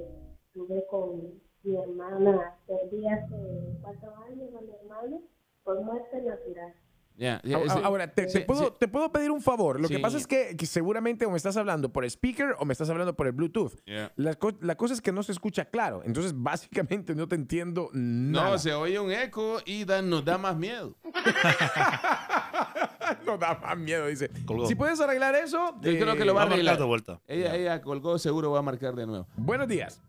tuve 0.54 0.86
con 0.90 1.42
mi 1.64 1.76
hermana. 1.78 2.56
Perdí 2.68 3.08
hace 3.08 3.36
cuatro 3.82 4.14
años 4.28 4.50
a 4.58 4.62
mi 4.62 4.72
hermana 4.82 5.18
por 5.64 5.82
muerte 5.82 6.18
natural. 6.22 6.74
Ya, 7.18 7.40
ya, 7.44 7.58
A- 7.58 7.60
a- 7.60 7.64
ese- 7.66 7.80
Ahora, 7.84 8.08
te, 8.12 8.30
sí, 8.30 8.40
te 8.40 8.46
puedo, 8.46 8.70
sí. 8.70 8.74
te 8.80 8.88
puedo 8.88 9.12
pedir 9.12 9.30
un 9.30 9.42
favor. 9.42 9.80
Lo 9.80 9.88
que 9.90 10.00
pasa 10.00 10.18
es 10.18 10.26
que, 10.26 10.56
que 10.58 10.66
seguramente 10.66 11.26
o 11.26 11.30
me 11.30 11.38
estás 11.38 11.56
hablando 11.58 11.92
por 11.92 12.04
speaker 12.06 12.56
o 12.58 12.66
me 12.66 12.72
estás 12.72 12.90
hablando 12.90 13.16
por 13.16 13.28
el 13.28 13.34
Bluetooth. 13.34 13.74
La, 14.16 14.34
co- 14.36 14.54
la 14.62 14.76
cosa 14.76 14.94
es 14.96 15.02
que 15.02 15.12
no 15.12 15.22
se 15.22 15.32
escucha 15.34 15.66
claro. 15.66 16.02
Entonces, 16.04 16.34
básicamente 16.36 17.14
no 17.14 17.28
te 17.28 17.36
entiendo 17.36 17.90
nada. 17.94 18.52
No, 18.52 18.58
se 18.58 18.74
oye 18.74 19.00
un 19.00 19.12
eco 19.12 19.58
y 19.66 19.84
da- 19.86 20.02
nos 20.02 20.26
da 20.26 20.38
más 20.40 20.56
miedo. 20.58 20.96
no 23.26 23.38
da 23.38 23.60
más 23.62 23.78
miedo, 23.78 24.08
dice. 24.08 24.30
Colgó. 24.46 24.66
Si 24.66 24.76
puedes 24.76 25.00
arreglar 25.00 25.36
eso, 25.36 25.76
Yo 25.82 25.92
eh, 25.92 26.00
creo 26.00 26.16
que 26.16 26.26
lo 26.26 26.34
va 26.34 26.44
a 26.44 26.46
Va 26.46 26.52
a 26.52 26.54
arreglar. 26.56 26.78
de 26.80 26.86
vuelta. 26.86 27.20
Ella, 27.28 27.56
ella 27.56 27.82
colgó, 27.82 28.18
seguro 28.18 28.52
va 28.52 28.60
a 28.60 28.64
marcar 28.64 28.96
de 28.96 29.06
nuevo. 29.06 29.28
Buenos 29.36 29.68
días. 29.68 30.02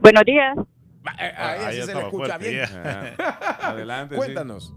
Buenos 0.00 0.24
días. 0.24 0.56
Eh, 1.18 1.32
A 1.36 1.56
ella 1.56 1.66
Ah, 1.68 1.70
sí 1.72 1.78
ya 1.78 1.84
se 1.86 1.94
le 1.94 2.00
estaba 2.00 2.02
escucha 2.06 2.26
fuerte, 2.38 2.50
bien. 2.50 2.64
ya. 2.66 3.16
Ah, 3.20 3.68
adelante. 3.70 4.14
sí. 4.14 4.18
Cuéntanos. 4.18 4.74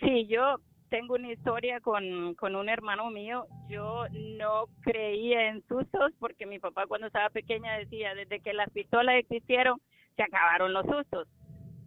Sí, 0.00 0.26
yo 0.28 0.56
tengo 0.88 1.14
una 1.14 1.32
historia 1.32 1.80
con, 1.80 2.34
con 2.34 2.56
un 2.56 2.68
hermano 2.68 3.10
mío. 3.10 3.46
Yo 3.68 4.04
no 4.38 4.66
creía 4.82 5.48
en 5.50 5.62
sustos 5.68 6.12
porque 6.18 6.46
mi 6.46 6.58
papá 6.58 6.86
cuando 6.86 7.06
estaba 7.08 7.28
pequeña 7.30 7.76
decía, 7.78 8.14
desde 8.14 8.40
que 8.40 8.52
las 8.54 8.70
pistolas 8.70 9.16
existieron, 9.16 9.80
se 10.16 10.22
acabaron 10.22 10.72
los 10.72 10.86
sustos. 10.86 11.28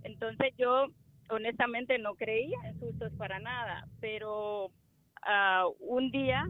Entonces 0.03 0.53
yo 0.58 0.88
honestamente 1.29 1.98
no 2.00 2.15
creía 2.15 2.58
en 2.65 2.79
sustos 2.79 3.12
para 3.17 3.39
nada, 3.39 3.88
pero 4.00 4.72
ah, 5.24 5.65
un 5.79 6.12
día 6.12 6.46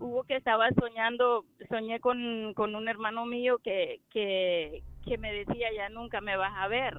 hubo 0.00 0.24
que 0.24 0.36
estaba 0.36 0.68
soñando, 0.72 1.44
soñé 1.68 2.00
con, 2.00 2.52
con 2.54 2.74
un 2.74 2.88
hermano 2.88 3.26
mío 3.26 3.58
que, 3.58 4.00
que, 4.10 4.82
me 5.18 5.32
decía, 5.32 5.68
ya 5.74 5.88
nunca 5.88 6.20
me 6.20 6.36
vas 6.36 6.52
a 6.56 6.68
ver. 6.68 6.98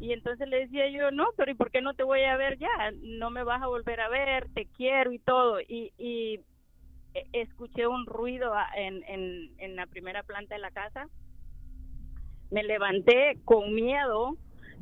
Y 0.00 0.12
entonces 0.12 0.48
le 0.48 0.60
decía 0.60 0.88
yo, 0.90 1.10
no, 1.10 1.26
pero 1.36 1.52
¿y 1.52 1.54
por 1.54 1.70
qué 1.70 1.80
no 1.80 1.94
te 1.94 2.02
voy 2.02 2.22
a 2.22 2.36
ver 2.36 2.58
ya? 2.58 2.68
No 3.02 3.30
me 3.30 3.44
vas 3.44 3.62
a 3.62 3.68
volver 3.68 4.00
a 4.00 4.08
ver, 4.08 4.48
te 4.54 4.66
quiero 4.66 5.12
y 5.12 5.18
todo. 5.18 5.60
Y, 5.60 5.92
y 5.98 6.40
e- 7.14 7.26
escuché 7.32 7.86
un 7.86 8.06
ruido 8.06 8.54
a- 8.54 8.68
en, 8.74 9.04
en, 9.06 9.50
en 9.58 9.76
la 9.76 9.86
primera 9.86 10.22
planta 10.22 10.54
de 10.54 10.60
la 10.60 10.70
casa. 10.70 11.06
Me 12.50 12.64
levanté 12.64 13.38
con 13.44 13.72
miedo 13.74 14.36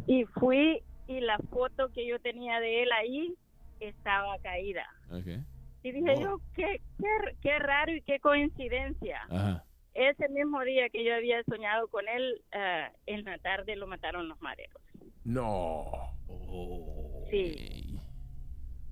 y 0.07 0.25
fui 0.25 0.83
y 1.07 1.21
la 1.21 1.39
foto 1.51 1.91
que 1.93 2.07
yo 2.07 2.19
tenía 2.21 2.61
de 2.61 2.85
él 2.85 2.93
ahí 2.93 3.35
estaba 3.81 4.39
caída. 4.39 4.87
Ok. 5.11 5.45
Y 5.83 5.93
dije 5.93 6.15
Oh. 6.17 6.21
yo, 6.21 6.41
qué, 6.55 6.81
qué, 6.99 7.37
qué 7.41 7.59
raro 7.59 7.93
y 7.93 8.03
qué 8.03 8.21
coincidencia. 8.21 9.21
Ajá. 9.31 9.65
Ese 9.95 10.29
mismo 10.29 10.63
día 10.63 10.89
que 10.91 11.05
yo 11.05 11.15
había 11.15 11.43
soñado 11.45 11.89
con 11.89 12.07
él, 12.09 12.43
eh, 12.53 12.89
en 13.07 13.25
la 13.25 13.39
tarde 13.39 13.75
lo 13.77 13.87
mataron 13.87 14.29
los 14.29 14.41
mareros. 14.41 14.81
No. 15.25 15.91
Oh. 16.29 17.25
Sí. 17.31 17.99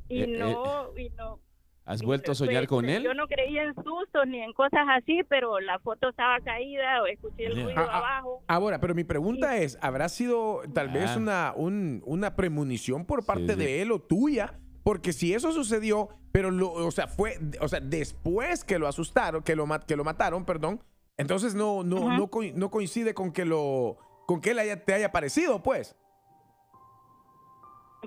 Y 0.09 0.21
Eh, 0.23 0.25
eh, 0.25 0.39
no, 0.39 0.97
y 0.97 1.11
no. 1.11 1.41
¿Has 1.85 2.03
vuelto 2.03 2.33
a 2.33 2.35
soñar 2.35 2.67
pues, 2.67 2.69
con 2.69 2.85
él? 2.89 3.03
Yo 3.03 3.15
no 3.15 3.27
creía 3.29 3.63
en 3.63 3.75
sustos 3.75 4.27
ni 4.27 4.41
en 4.43 4.53
cosas 4.53 4.87
así, 4.91 5.21
pero 5.27 5.59
la 5.61 5.79
foto 5.79 6.11
estaba 6.11 6.39
caída 6.41 7.03
o 7.03 7.07
escuché 7.07 7.47
el 7.47 7.55
ruido 7.55 7.73
Ah, 7.81 7.89
ah, 7.91 7.99
abajo. 7.99 8.43
Ahora, 8.47 8.79
pero 8.79 8.95
mi 8.95 9.05
pregunta 9.05 9.57
es, 9.57 9.79
¿habrá 9.81 10.11
sido 10.11 10.61
tal 10.75 10.89
vez 10.89 11.13
Ah. 11.15 11.17
una, 11.17 11.53
un- 11.57 12.03
una 12.05 12.37
premonición 12.37 13.07
por 13.07 13.25
parte 13.25 13.55
sí. 13.55 13.59
de 13.59 13.81
él 13.83 13.91
o 13.93 14.01
tuya? 14.01 14.59
Porque 14.89 15.13
si 15.13 15.35
eso 15.35 15.53
sucedió, 15.53 16.09
pero 16.33 16.51
lo, 16.51 16.73
o 16.73 16.91
sea, 16.91 17.09
fue, 17.09 17.35
o 17.61 17.69
sea, 17.69 17.79
después 17.79 18.65
que 18.65 18.79
lo 18.79 18.89
asustaron, 18.89 19.43
que 19.43 19.55
lo, 19.55 19.67
que 19.87 19.97
lo 19.97 20.03
mataron, 20.03 20.47
perdón, 20.47 20.83
entonces 21.19 21.55
no, 21.55 21.85
no, 21.85 22.09
no, 22.17 22.31
no 22.55 22.71
coincide 22.71 23.13
con 23.13 23.31
que 23.31 23.45
lo, 23.45 23.99
con 24.27 24.41
que 24.41 24.53
él 24.53 24.59
haya, 24.59 24.83
te 24.83 24.95
haya 24.95 25.13
parecido, 25.13 25.63
pues. 25.63 25.95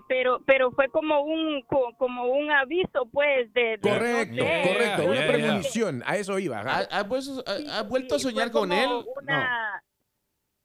Pero, 0.08 0.42
pero 0.48 0.72
fue 0.72 0.90
como 0.90 1.22
un, 1.22 1.62
co- 1.68 1.94
como 2.00 2.26
un 2.26 2.50
aviso, 2.50 3.06
pues, 3.12 3.54
de. 3.54 3.78
de- 3.78 3.80
no 3.84 3.90
Correcto, 4.00 4.36
sé, 4.44 4.62
correcto, 4.74 5.02
yeah, 5.04 5.12
una 5.12 5.20
yeah, 5.20 5.28
premonición, 5.28 6.04
a 6.08 6.18
eso 6.18 6.40
iba. 6.40 6.62
ajá. 6.62 6.88
¿Ha- 6.90 7.00
¿Has 7.00 7.08
vuelto, 7.08 7.44
ha- 7.46 7.58
Sí, 7.58 7.88
vuelto 7.90 8.16
a 8.16 8.20
soñar 8.20 8.50
fue 8.50 8.60
con 8.62 8.70
como 8.70 8.82
él? 8.82 9.06
No. 9.28 9.44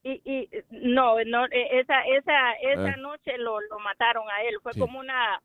Y, 0.04 0.22
y 0.24 0.48
no, 0.70 1.16
no, 1.26 1.44
e- 1.50 1.78
esa, 1.80 2.00
esa, 2.06 2.52
esa 2.62 2.88
Eh. 2.90 2.96
noche 3.00 3.36
lo, 3.36 3.60
lo 3.60 3.78
mataron 3.80 4.24
a 4.30 4.40
él. 4.48 4.54
Fue 4.62 4.72
Sí. 4.72 4.80
como 4.80 4.98
una 4.98 5.42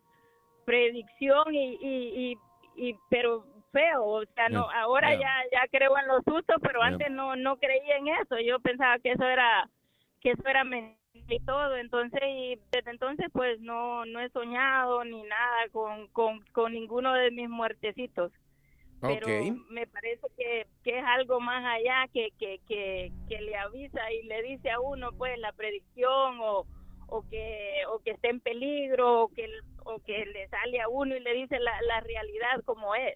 predicción 0.65 1.53
y, 1.53 1.75
y, 1.82 2.38
y, 2.75 2.89
y- 2.89 2.96
pero 3.10 3.46
feo. 3.72 4.03
O 4.03 4.25
sea, 4.36 4.50
no, 4.50 4.68
Yeah, 4.70 4.82
ahora 4.82 5.10
yeah. 5.15 5.20
ya, 5.20 5.62
ya 5.62 5.68
creo 5.70 5.98
en 5.98 6.08
los 6.08 6.24
sustos, 6.25 6.58
pero 6.62 6.80
Yeah. 6.80 6.88
antes 6.88 7.12
no, 7.12 7.36
no 7.36 7.58
creía 7.58 7.98
en 7.98 8.08
eso. 8.10 8.39
Yo 8.39 8.60
pensaba 8.60 9.00
que 9.00 9.12
eso 9.12 9.25
era, 9.25 9.70
que 10.22 10.32
eso 10.32 10.44
era 10.48 10.63
mentira 10.63 11.00
y 11.27 11.39
todo. 11.46 11.75
Entonces, 11.77 12.22
y 12.25 12.60
desde 12.72 12.91
entonces, 12.91 13.27
pues 13.34 13.60
no, 13.62 14.06
no 14.06 14.20
he 14.20 14.30
soñado 14.30 15.03
ni 15.03 15.22
nada 15.24 15.70
con, 15.72 16.08
con, 16.10 16.41
con 16.53 16.74
ninguno 16.74 17.13
de 17.13 17.32
mis 17.32 17.50
muertecitos 17.50 18.32
pero 19.01 19.25
me 19.72 19.88
parece 19.88 20.27
que, 20.38 20.68
que 20.84 21.00
es 21.00 21.03
algo 21.06 21.39
más 21.39 21.65
allá 21.65 22.06
que, 22.13 22.30
que, 22.38 22.60
que, 22.68 23.12
que 23.27 23.41
le 23.41 23.56
avisa 23.58 24.12
y 24.13 24.24
le 24.27 24.44
dice 24.44 24.70
a 24.70 24.80
uno 24.80 25.12
pues 25.18 25.39
la 25.39 25.51
predicción 25.53 26.38
o, 26.39 26.68
o 27.13 27.24
que 27.30 27.82
o 27.94 28.00
que 28.00 28.12
esté 28.12 28.30
en 28.30 28.39
peligro 28.39 29.24
o 29.24 29.27
que 29.30 29.46
o 29.86 30.00
que 30.00 30.25
le 30.25 30.48
sale 30.50 30.80
a 30.82 30.88
uno 30.89 31.15
y 31.15 31.20
le 31.20 31.34
dice 31.34 31.60
la, 31.60 31.72
la 31.88 32.00
realidad 32.01 32.63
como 32.65 32.96
es 32.96 33.15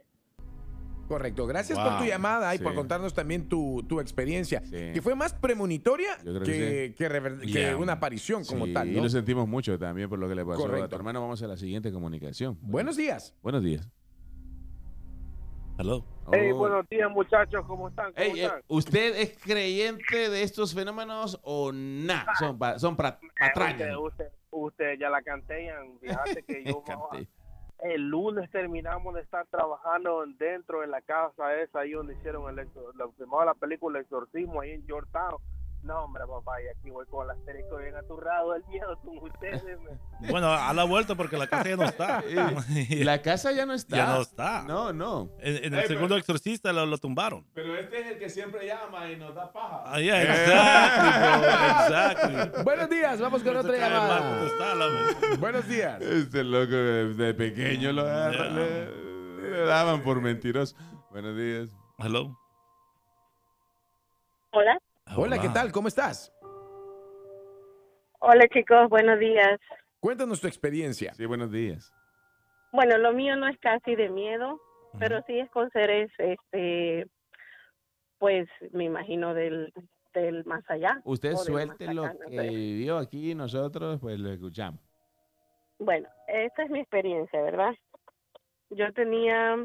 Correcto. 1.08 1.46
Gracias 1.46 1.78
por 1.78 2.00
tu 2.00 2.06
llamada 2.06 2.56
y 2.56 2.58
Sí. 2.58 2.64
por 2.64 2.74
contarnos 2.74 3.14
también 3.14 3.48
tu, 3.48 3.84
tu 3.88 4.00
experiencia. 4.00 4.62
Sí. 4.66 4.92
Que 4.92 5.02
fue 5.04 5.14
más 5.14 5.34
premonitoria 5.36 6.18
que, 6.18 6.42
que 6.44 6.96
que 6.98 7.10
rever- 7.10 7.42
que 7.42 7.46
Yeah. 7.48 7.78
una 7.78 7.94
aparición 7.94 8.44
como 8.44 8.66
Sí, 8.66 8.74
tal. 8.74 8.88
Y 8.90 9.00
lo 9.00 9.08
sentimos 9.08 9.48
mucho 9.48 9.78
también 9.78 10.10
por 10.10 10.18
lo 10.18 10.28
que 10.28 10.34
le 10.34 10.44
pasó 10.44 10.66
a 10.66 10.88
tu 10.90 10.96
hermano. 10.96 11.22
Vamos 11.22 11.44
a 11.44 11.48
la 11.48 11.58
siguiente 11.58 11.92
comunicación. 11.92 12.58
Buenos 12.62 12.98
días. 12.98 13.36
Buenos 13.44 13.62
días. 13.64 13.88
Hello. 15.78 16.04
Hey, 16.32 16.52
Oh. 16.52 16.58
buenos 16.58 16.90
días, 16.90 17.10
muchachos, 17.12 17.64
¿cómo 17.68 17.90
están? 17.90 18.12
¿Cómo 18.14 18.26
Ey, 18.26 18.40
eh, 18.42 18.46
están? 18.46 18.62
¿Usted 18.68 19.16
es 19.16 19.38
creyente 19.38 20.30
de 20.30 20.42
estos 20.42 20.74
fenómenos 20.74 21.40
o 21.44 21.72
nada? 21.72 22.34
Son, 22.40 22.58
pa- 22.58 22.80
son 22.80 22.94
usted, 22.94 23.30
patrañas. 23.40 23.98
usted, 24.00 24.30
usted 24.50 24.98
ya 25.00 25.10
la 25.10 25.22
cantean. 25.22 26.00
Fíjate 26.00 26.44
que 26.44 26.64
yo 26.66 26.84
el 27.84 28.10
lunes 28.10 28.50
terminamos 28.50 29.14
de 29.14 29.22
estar 29.22 29.46
trabajando 29.48 30.24
dentro 30.40 30.82
de 30.82 30.88
la 30.88 31.02
casa 31.02 31.54
esa 31.62 31.82
ahí 31.82 31.92
donde 31.92 32.16
hicieron 32.16 32.50
el 32.50 32.68
la, 32.96 33.06
la 33.46 33.54
película 33.54 34.00
El 34.00 34.06
Exorcismo 34.06 34.62
ahí 34.62 34.72
en 34.72 34.86
Georgetown. 34.88 35.36
No, 35.86 36.06
hombre, 36.06 36.24
papá, 36.26 36.54
y 36.64 36.68
aquí 36.68 36.90
voy 36.90 37.06
con 37.06 37.28
la 37.28 37.34
asterisco 37.34 37.78
bien 37.78 37.96
aturrado 37.96 38.54
del 38.54 38.66
miedo 38.66 38.98
con 39.04 39.20
ustedes. 39.20 39.64
me- 39.64 40.00
Bueno, 40.32 40.52
a 40.52 40.74
la 40.74 40.84
vuelta 40.84 41.14
porque 41.14 41.38
la 41.38 41.46
casa 41.46 41.70
ya 41.70 41.76
no 41.78 41.84
está. 41.84 42.24
La 43.06 43.22
casa 43.22 43.52
ya 43.52 43.68
no 43.68 43.74
está. 43.74 43.96
Ya 43.96 44.06
no 44.08 44.22
está. 44.22 44.64
No, 44.64 44.92
no. 44.94 45.30
En, 45.40 45.64
en 45.66 45.74
el 45.76 45.86
segundo 45.88 46.18
exorcista 46.18 46.74
lo, 46.74 46.88
lo 46.88 46.98
tumbaron. 46.98 47.46
Pero 47.54 47.76
este 47.78 48.00
es 48.00 48.08
el 48.14 48.18
que 48.18 48.30
siempre 48.30 48.66
llama 48.66 49.12
y 49.12 49.16
nos 49.18 49.36
da 49.36 49.54
paja. 49.54 49.84
Ah, 49.86 50.00
yeah, 50.00 50.24
exactly, 50.24 51.12
bro, 51.30 52.40
exactly. 52.48 52.64
Buenos 52.64 52.90
días. 52.90 53.22
Vamos 53.22 53.44
con 53.44 53.56
otra 53.56 53.72
de 53.72 53.80
mal 53.80 53.92
llamada. 53.92 55.36
Buenos 55.40 55.68
días. 55.68 56.02
Este 56.02 56.44
loco 56.44 56.72
de, 56.72 57.14
de 57.14 57.34
pequeño 57.36 57.92
lo 57.92 58.02
agarra- 58.02 58.50
le, 58.50 59.42
le 59.52 59.60
daban 59.66 60.02
por 60.02 60.20
mentiroso. 60.20 60.76
Buenos 61.12 61.36
días. 61.38 61.70
Hello. 62.00 62.36
Hola. 64.52 64.80
Hola, 65.14 65.40
¿qué 65.40 65.50
tal? 65.50 65.72
¿Cómo 65.72 65.88
estás? 65.88 66.34
Hola 68.20 68.48
chicos, 68.52 68.90
buenos 68.90 69.20
días. 69.20 69.60
Cuéntanos 70.00 70.42
tu 70.42 70.48
experiencia. 70.48 71.14
Sí, 71.14 71.26
buenos 71.26 71.52
días. 71.52 71.94
Bueno, 72.72 72.98
lo 72.98 73.14
mío 73.14 73.36
no 73.36 73.48
es 73.48 73.58
casi 73.60 73.96
de 73.96 74.10
miedo, 74.10 74.60
pero 75.00 75.22
sí 75.28 75.40
es 75.40 75.50
con 75.52 75.70
seres, 75.72 76.12
este, 76.18 77.08
pues 78.18 78.48
me 78.72 78.86
imagino 78.86 79.34
del, 79.34 79.72
del 80.14 80.44
más 80.46 80.64
allá. 80.70 81.02
Usted 81.06 81.36
suelte 81.36 81.94
lo 81.94 82.06
acá, 82.06 82.14
no 82.16 82.30
que 82.30 82.38
sé. 82.38 82.50
vivió 82.50 82.98
aquí 82.98 83.32
y 83.32 83.36
nosotros, 83.36 84.00
pues 84.02 84.20
lo 84.20 84.32
escuchamos. 84.32 84.82
Bueno, 85.80 86.10
esta 86.28 86.64
es 86.64 86.70
mi 86.72 86.80
experiencia, 86.80 87.42
¿verdad? 87.42 87.74
Yo 88.72 88.92
tenía 88.94 89.56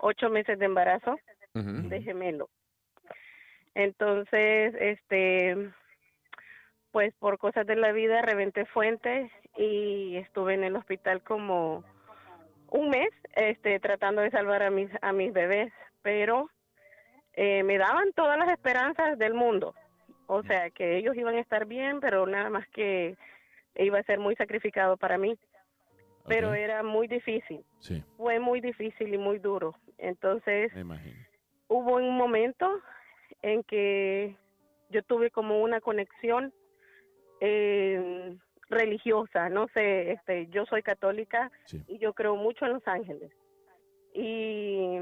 ocho 0.00 0.28
meses 0.28 0.58
de 0.58 0.64
embarazo 0.64 1.16
de 1.54 2.02
gemelo. 2.02 2.50
Entonces, 3.74 4.74
este, 4.78 5.70
pues 6.92 7.12
por 7.18 7.38
cosas 7.38 7.66
de 7.66 7.74
la 7.74 7.92
vida 7.92 8.22
reventé 8.22 8.66
fuentes 8.66 9.30
y 9.56 10.16
estuve 10.16 10.54
en 10.54 10.64
el 10.64 10.76
hospital 10.76 11.22
como 11.22 11.84
un 12.70 12.88
mes, 12.88 13.10
este, 13.34 13.80
tratando 13.80 14.22
de 14.22 14.30
salvar 14.30 14.62
a 14.62 14.70
mis 14.70 14.90
a 15.02 15.12
mis 15.12 15.32
bebés, 15.32 15.72
pero 16.02 16.50
eh, 17.34 17.62
me 17.64 17.78
daban 17.78 18.12
todas 18.12 18.38
las 18.38 18.48
esperanzas 18.48 19.18
del 19.18 19.34
mundo, 19.34 19.74
o 20.26 20.42
sea 20.44 20.70
que 20.70 20.96
ellos 20.96 21.16
iban 21.16 21.34
a 21.34 21.40
estar 21.40 21.66
bien, 21.66 22.00
pero 22.00 22.26
nada 22.26 22.48
más 22.50 22.66
que 22.68 23.16
iba 23.76 23.98
a 23.98 24.04
ser 24.04 24.20
muy 24.20 24.36
sacrificado 24.36 24.96
para 24.96 25.18
mí, 25.18 25.36
pero 26.26 26.54
era 26.54 26.82
muy 26.82 27.08
difícil, 27.08 27.64
Sí, 27.80 28.04
fue 28.16 28.38
muy 28.38 28.60
difícil 28.60 29.12
y 29.12 29.18
muy 29.18 29.38
duro, 29.38 29.74
entonces 29.98 30.72
hubo 31.68 31.96
un 31.96 32.16
momento 32.16 32.70
en 33.44 33.62
que 33.64 34.36
yo 34.88 35.02
tuve 35.02 35.30
como 35.30 35.60
una 35.62 35.80
conexión 35.82 36.52
eh, 37.40 38.36
religiosa, 38.70 39.50
no 39.50 39.68
sé, 39.74 40.12
este, 40.12 40.46
yo 40.48 40.64
soy 40.64 40.82
católica 40.82 41.50
Sí. 41.66 41.82
y 41.86 41.98
yo 41.98 42.14
creo 42.14 42.36
mucho 42.36 42.64
en 42.64 42.72
los 42.72 42.88
ángeles. 42.88 43.30
Y 44.14 44.96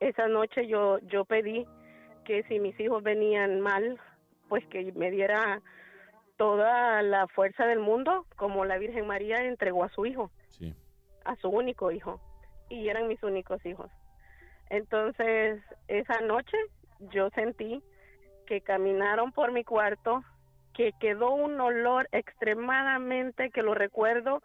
esa 0.00 0.26
noche 0.26 0.66
yo 0.66 0.98
yo 1.00 1.24
pedí 1.24 1.64
que 2.24 2.42
si 2.44 2.58
mis 2.58 2.78
hijos 2.80 3.02
venían 3.04 3.60
mal, 3.60 4.00
pues 4.48 4.66
que 4.66 4.90
me 4.92 5.10
diera 5.12 5.60
toda 6.36 7.02
la 7.02 7.28
fuerza 7.28 7.66
del 7.66 7.78
mundo, 7.78 8.26
como 8.36 8.64
la 8.64 8.78
Virgen 8.78 9.06
María 9.06 9.44
entregó 9.44 9.84
a 9.84 9.90
su 9.90 10.06
hijo 10.06 10.30
Sí. 10.48 10.74
a 11.24 11.36
su 11.36 11.48
único 11.48 11.92
hijo 11.92 12.20
y 12.68 12.88
eran 12.88 13.06
mis 13.06 13.22
únicos 13.22 13.64
hijos. 13.64 13.90
Entonces, 14.70 15.62
esa 15.86 16.18
noche 16.22 16.56
yo 16.98 17.30
sentí 17.30 17.82
que 18.46 18.60
caminaron 18.60 19.32
por 19.32 19.52
mi 19.52 19.64
cuarto, 19.64 20.22
que 20.74 20.92
quedó 21.00 21.30
un 21.34 21.60
olor 21.60 22.08
extremadamente 22.12 23.50
que 23.50 23.62
lo 23.62 23.74
recuerdo 23.74 24.42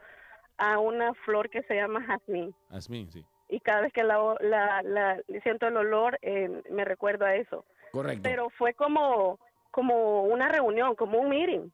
a 0.58 0.78
una 0.80 1.14
flor 1.26 1.50
que 1.50 1.64
se 1.64 1.76
llama 1.76 2.04
jazmín. 2.06 2.54
Asmín, 2.70 3.10
sí. 3.12 3.26
Y 3.50 3.60
cada 3.62 3.82
vez 3.82 3.94
que 3.94 4.04
la, 4.04 4.36
la, 4.42 4.82
la- 4.84 5.22
siento 5.44 5.68
el 5.68 5.78
olor, 5.78 6.20
eh, 6.22 6.62
me 6.70 6.86
recuerdo 6.86 7.26
a 7.26 7.34
eso 7.36 7.66
Correcto. 7.92 8.22
pero 8.24 8.50
fue 8.52 8.74
como 8.74 9.40
como 9.72 10.24
una 10.24 10.50
reunión, 10.50 10.96
como 10.96 11.20
un 11.20 11.30
meeting. 11.30 11.70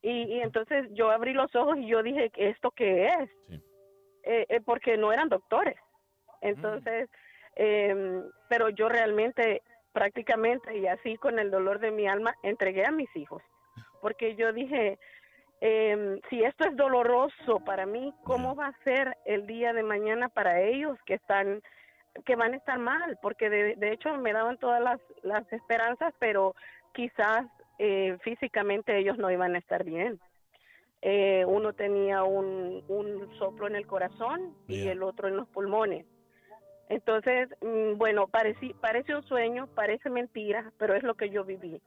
Y, 0.00 0.22
y 0.34 0.40
entonces 0.40 0.86
yo 0.92 1.10
abrí 1.10 1.34
los 1.34 1.54
ojos 1.54 1.76
y 1.78 1.86
yo 1.86 2.02
dije, 2.02 2.30
¿esto 2.36 2.70
qué 2.70 3.06
es? 3.06 3.30
Sí. 3.48 3.62
Eh, 4.24 4.46
eh, 4.48 4.60
porque 4.64 4.96
no 4.96 5.12
eran 5.12 5.28
doctores. 5.28 5.76
Entonces, 6.40 7.08
em, 7.54 8.22
pero 8.48 8.70
yo 8.70 8.88
realmente, 8.88 9.62
prácticamente, 9.92 10.76
y 10.76 10.86
así 10.86 11.16
con 11.16 11.38
el 11.38 11.50
dolor 11.50 11.78
de 11.78 11.90
mi 11.90 12.06
alma, 12.06 12.34
entregué 12.42 12.84
a 12.86 12.90
mis 12.90 13.14
hijos. 13.16 13.42
Porque 14.00 14.34
yo 14.34 14.52
dije, 14.52 14.98
em, 15.60 16.20
si 16.28 16.42
esto 16.42 16.64
es 16.64 16.76
doloroso 16.76 17.60
para 17.64 17.86
mí, 17.86 18.12
¿cómo 18.24 18.54
va 18.54 18.68
a 18.68 18.84
ser 18.84 19.16
el 19.24 19.46
día 19.46 19.72
de 19.72 19.82
mañana 19.82 20.28
para 20.28 20.60
ellos 20.60 20.98
que 21.06 21.14
están 21.14 21.62
que 22.26 22.36
van 22.36 22.52
a 22.52 22.56
estar 22.56 22.78
mal, 22.78 23.18
porque 23.22 23.48
de, 23.48 23.74
de 23.76 23.92
hecho 23.92 24.14
me 24.18 24.34
daban 24.34 24.58
todas 24.58 24.82
las, 24.82 25.00
las 25.22 25.50
esperanzas, 25.50 26.12
pero 26.18 26.54
quizás 26.92 27.46
eh, 27.78 28.18
físicamente 28.22 28.96
ellos 28.98 29.18
no 29.18 29.30
iban 29.30 29.54
a 29.54 29.58
estar 29.58 29.82
bien. 29.84 30.20
Eh, 31.00 31.44
uno 31.46 31.72
tenía 31.72 32.22
un, 32.22 32.84
un 32.86 33.28
soplo 33.38 33.66
en 33.66 33.74
el 33.74 33.86
corazón 33.86 34.54
y 34.68 34.86
el 34.86 35.02
otro 35.02 35.26
en 35.26 35.36
los 35.36 35.48
pulmones. 35.48 36.06
Entonces, 36.92 37.48
mm, 37.62 37.96
bueno, 37.96 38.28
parece 38.28 39.16
un 39.16 39.22
sueño, 39.22 39.66
parece 39.74 40.10
mentira, 40.10 40.70
pero 40.76 40.94
es 40.94 41.02
lo 41.02 41.14
que 41.14 41.30
yo 41.30 41.42
viví. 41.42 41.80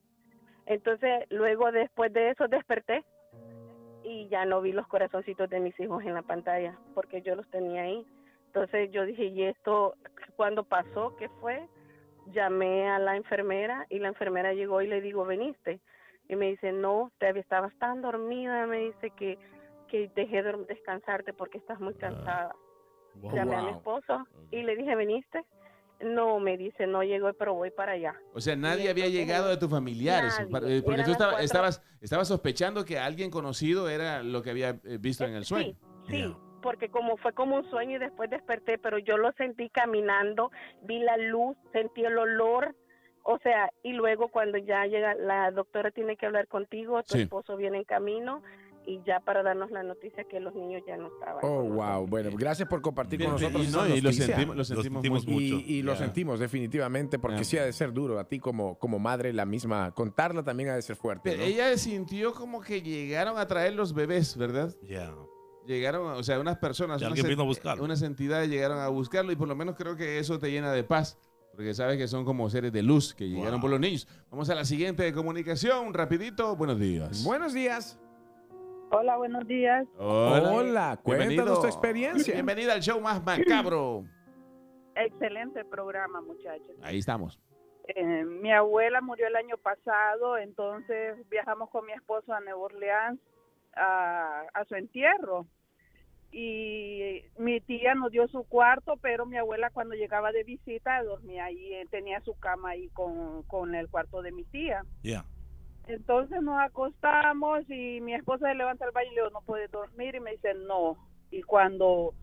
Entonces, 0.65 1.25
luego 1.29 1.71
después 1.71 2.11
de 2.11 2.31
eso 2.31 2.47
desperté 2.47 3.05
y 4.03 4.27
ya 4.29 4.45
no 4.45 4.61
vi 4.61 4.71
los 4.71 4.87
corazoncitos 4.87 5.47
de 5.47 5.59
mis 5.59 5.79
hijos 5.79 6.03
en 6.03 6.15
la 6.15 6.23
pantalla, 6.23 6.75
porque 6.95 7.21
yo 7.21 7.35
los 7.35 7.47
tenía 7.51 7.83
ahí. 7.83 8.03
Entonces 8.47 8.89
yo 8.91 9.05
dije, 9.05 9.25
¿y 9.25 9.43
esto 9.43 9.93
cuando 10.37 10.63
pasó? 10.63 11.15
¿Qué 11.17 11.29
fue? 11.39 11.67
Llamé 12.31 12.89
a 12.89 12.97
la 12.97 13.15
enfermera 13.15 13.85
y 13.91 13.99
la 13.99 14.07
enfermera 14.07 14.53
llegó 14.53 14.81
y 14.81 14.87
le 14.87 15.01
digo, 15.01 15.23
¿veniste? 15.23 15.81
Y 16.29 16.35
me 16.35 16.47
dice, 16.47 16.71
no, 16.71 17.11
te 17.19 17.29
estabas 17.37 17.75
tan 17.77 18.01
dormida, 18.01 18.65
me 18.65 18.79
dice 18.79 19.11
que, 19.11 19.37
que 19.87 20.09
dejé 20.15 20.41
de 20.41 20.65
descansarte 20.67 21.31
porque 21.31 21.59
estás 21.59 21.79
muy 21.79 21.93
cansada. 21.93 22.55
Wow. 23.21 23.33
Llamé 23.35 23.55
a 23.55 23.61
mi 23.63 23.69
esposo 23.71 24.27
y 24.51 24.61
le 24.63 24.75
dije, 24.75 24.95
¿veniste? 24.95 25.43
No, 26.01 26.39
me 26.39 26.57
dice, 26.57 26.85
no 26.87 27.03
llegó, 27.03 27.31
pero 27.33 27.53
voy 27.53 27.71
para 27.71 27.93
allá. 27.93 28.13
O 28.33 28.41
sea, 28.41 28.55
nadie 28.55 28.89
había 28.89 29.07
llegado 29.07 29.47
de 29.49 29.57
tus 29.57 29.69
familiares. 29.69 30.37
nadie. 30.49 30.77
eh, 30.79 30.81
Porque 30.81 30.93
Eran 31.01 31.05
tú 31.05 31.11
estaba- 31.13 31.41
estabas, 31.41 31.81
estabas 32.01 32.27
sospechando 32.27 32.83
que 32.83 32.99
alguien 32.99 33.31
conocido 33.31 33.87
era 33.89 34.21
lo 34.21 34.41
que 34.43 34.49
había 34.49 34.71
eh, 34.83 34.97
visto 34.99 35.23
en 35.23 35.33
el 35.35 35.45
sueño. 35.45 35.73
Sí, 36.07 36.11
sí, 36.11 36.19
Ya. 36.19 36.35
porque 36.61 36.89
como 36.89 37.15
fue 37.17 37.31
como 37.31 37.55
un 37.55 37.69
sueño 37.69 37.95
y 37.95 37.99
después 37.99 38.29
desperté, 38.29 38.77
pero 38.77 38.97
yo 38.97 39.17
lo 39.17 39.31
sentí 39.33 39.69
caminando, 39.69 40.51
vi 40.83 40.99
la 40.99 41.15
luz, 41.15 41.55
sentí 41.71 42.03
el 42.03 42.17
olor, 42.17 42.75
o 43.23 43.39
sea, 43.39 43.71
y 43.81 43.93
luego 43.93 44.27
cuando 44.27 44.57
ya 44.57 44.85
llega, 44.87 45.15
la 45.15 45.49
doctora 45.51 45.91
tiene 45.91 46.17
que 46.17 46.25
hablar 46.25 46.47
contigo, 46.47 47.01
tu 47.03 47.15
Sí. 47.15 47.21
esposo 47.21 47.55
viene 47.55 47.77
en 47.77 47.83
camino 47.85 48.43
y 48.87 49.01
ya 49.05 49.19
para 49.19 49.43
darnos 49.43 49.71
la 49.71 49.83
noticia 49.83 50.23
que 50.25 50.39
los 50.39 50.53
niños 50.55 50.81
ya 50.87 50.97
no 50.97 51.07
estaban. 51.07 51.37
Oh, 51.43 51.63
wow. 51.63 52.05
Bueno, 52.07 52.29
gracias 52.33 52.67
por 52.69 52.81
compartir 52.81 53.21
con 53.23 53.31
nosotros 53.33 53.67
y, 53.67 53.71
no, 53.71 53.87
y 53.87 54.01
lo 54.01 54.11
sentimos, 54.13 54.55
lo 54.55 54.63
sentimos, 54.63 55.01
sentimos 55.01 55.25
muy- 55.27 55.51
mucho. 55.51 55.65
Y, 55.67 55.73
y 55.77 55.81
lo 55.81 55.93
Ya. 55.93 55.99
sentimos 55.99 56.39
definitivamente 56.39 57.19
porque 57.19 57.39
Ya. 57.39 57.43
sí 57.43 57.57
ha 57.57 57.65
de 57.65 57.73
ser 57.73 57.93
duro 57.93 58.19
a 58.19 58.27
ti 58.27 58.39
como, 58.39 58.77
como 58.79 58.99
madre 58.99 59.33
la 59.33 59.45
misma. 59.45 59.91
Contarla 59.91 60.43
también 60.43 60.69
ha 60.69 60.75
de 60.75 60.81
ser 60.81 60.95
fuerte. 60.95 61.31
Pero 61.31 61.41
¿no? 61.43 61.47
Ella 61.47 61.77
sintió 61.77 62.33
como 62.33 62.61
que 62.61 62.81
llegaron 62.81 63.37
a 63.37 63.47
traer 63.47 63.73
los 63.73 63.93
bebés, 63.93 64.37
¿verdad? 64.37 64.73
Ya. 64.83 65.13
Llegaron, 65.65 66.05
o 66.11 66.21
sea, 66.23 66.39
unas 66.39 66.57
personas, 66.57 67.01
unas, 67.01 67.09
alguien 67.11 67.27
vino 67.27 67.41
a 67.41 67.45
buscarlo. 67.45 67.83
unas 67.83 68.01
entidades 68.03 68.49
llegaron 68.49 68.77
a 68.79 68.87
buscarlo 68.89 69.31
y 69.31 69.35
por 69.35 69.47
lo 69.47 69.55
menos 69.55 69.75
creo 69.75 69.95
que 69.95 70.19
eso 70.19 70.37
te 70.37 70.51
llena 70.51 70.71
de 70.71 70.83
paz. 70.83 71.17
Porque 71.55 71.73
sabes 71.73 71.97
que 71.97 72.07
son 72.07 72.25
como 72.25 72.49
seres 72.49 72.71
de 72.73 72.83
luz 72.83 73.13
que 73.15 73.27
llegaron 73.29 73.53
Wow. 73.53 73.61
por 73.61 73.69
los 73.71 73.79
niños. 73.79 74.07
Vamos 74.29 74.49
a 74.49 74.55
la 74.55 74.65
siguiente 74.65 75.11
comunicación, 75.13 75.93
rapidito. 75.93 76.55
Buenos 76.55 76.79
días. 76.79 77.23
Buenos 77.23 77.53
días. 77.53 77.97
Hola, 78.91 79.17
buenos 79.17 79.45
días. 79.47 79.87
Hola, 79.97 80.99
cuéntanos 81.03 81.29
Bienvenido. 81.33 81.61
tu 81.61 81.67
experiencia. 81.67 82.33
Bienvenida 82.33 82.73
al 82.73 82.81
show 82.81 82.99
más 83.01 83.23
macabro. 83.23 84.05
Excelente 84.95 85.65
programa, 85.65 86.21
muchachos. 86.21 86.75
Ahí 86.81 86.99
estamos. 86.99 87.39
Eh, 87.87 88.23
mi 88.23 88.51
abuela 88.51 89.01
murió 89.01 89.27
el 89.27 89.35
año 89.35 89.57
pasado, 89.57 90.37
entonces 90.37 91.17
viajamos 91.29 91.69
con 91.69 91.85
mi 91.85 91.91
esposo 91.93 92.33
a 92.33 92.39
Nueva 92.39 92.59
Orleans 92.59 93.19
a, 93.75 94.43
a 94.53 94.65
su 94.65 94.75
entierro. 94.75 95.45
Y 96.31 97.21
mi 97.37 97.61
tía 97.61 97.95
nos 97.95 98.11
dio 98.11 98.27
su 98.27 98.43
cuarto, 98.43 98.97
pero 99.01 99.25
mi 99.25 99.37
abuela 99.37 99.69
cuando 99.69 99.95
llegaba 99.95 100.31
de 100.31 100.43
visita 100.43 101.01
dormía 101.03 101.45
ahí, 101.45 101.73
eh, 101.73 101.85
tenía 101.89 102.19
su 102.21 102.37
cama 102.39 102.71
ahí 102.71 102.89
con, 102.89 103.43
con 103.43 103.73
el 103.75 103.89
cuarto 103.89 104.21
de 104.21 104.31
mi 104.31 104.43
tía. 104.45 104.83
Ya. 105.03 105.25
Entonces 105.87 106.41
nos 106.41 106.59
acostamos 106.59 107.69
y 107.69 108.01
mi 108.01 108.13
esposa 108.13 108.47
se 108.49 108.55
levanta 108.55 108.85
al 108.85 108.91
baño 108.91 109.11
y 109.11 109.15
le 109.15 109.21
digo, 109.21 109.29
no 109.31 109.41
puedes 109.41 109.71
dormir. 109.71 110.15
Y 110.15 110.19
me 110.19 110.31
dice, 110.31 110.53
no. 110.67 110.97
Y 111.31 111.41
cuando 111.43 112.13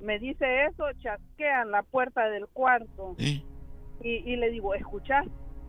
me 0.00 0.18
dice 0.18 0.64
eso, 0.66 0.84
chasquean 0.98 1.70
la 1.70 1.82
puerta 1.82 2.28
del 2.28 2.46
cuarto. 2.48 3.14
Y, 3.18 3.42
y 4.02 4.36
le 4.36 4.50
digo, 4.50 4.74
¿escuchas? 4.74 5.26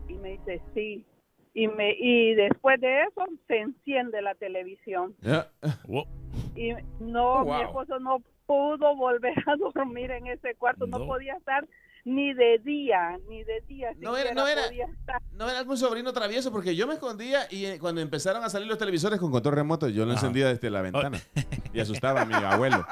Y 0.08 0.14
me 0.14 0.30
dice, 0.32 0.60
sí. 0.74 1.04
Y, 1.52 1.66
me, 1.66 1.94
y 1.98 2.34
después 2.36 2.80
de 2.80 3.02
eso 3.02 3.24
se 3.48 3.58
enciende 3.58 4.22
la 4.22 4.34
televisión. 4.36 5.14
Wow. 5.88 6.04
Y 6.54 6.72
no, 7.00 7.34
Oh, 7.40 7.44
wow. 7.44 7.56
mi 7.56 7.62
esposo 7.62 7.98
no 7.98 8.18
pudo 8.46 8.94
volver 8.96 9.34
a 9.46 9.56
dormir 9.74 10.10
en 10.12 10.26
ese 10.28 10.54
cuarto. 10.54 10.86
No, 10.86 10.98
No. 11.00 11.06
podía 11.06 11.34
estar 11.34 11.66
ni 12.14 12.34
de 12.34 12.58
día, 12.58 13.18
ni 13.28 13.42
de 13.44 13.60
día. 13.68 13.90
No 13.98 14.16
era- 14.16 14.34
no 14.34 14.46
era- 14.46 14.64
podía 14.66 14.86
estar. 14.86 15.22
No 15.32 15.48
era 15.48 15.58
algún 15.60 15.76
sobrino 15.78 16.12
travieso 16.12 16.50
porque 16.52 16.74
yo 16.76 16.86
me 16.86 16.94
escondía 16.94 17.40
y 17.50 17.64
eh, 17.66 17.78
cuando 17.78 18.00
empezaron 18.00 18.42
a 18.44 18.50
salir 18.50 18.66
los 18.68 18.78
televisores 18.78 19.18
con 19.20 19.30
control 19.30 19.54
remoto, 19.54 19.88
yo 19.88 20.04
lo 20.04 20.12
Ajá. 20.12 20.20
encendía 20.20 20.48
desde 20.48 20.70
la 20.70 20.82
ventana 20.82 21.20
y 21.72 21.80
asustaba 21.80 22.22
a 22.22 22.24
mi 22.24 22.34
abuelo. 22.34 22.84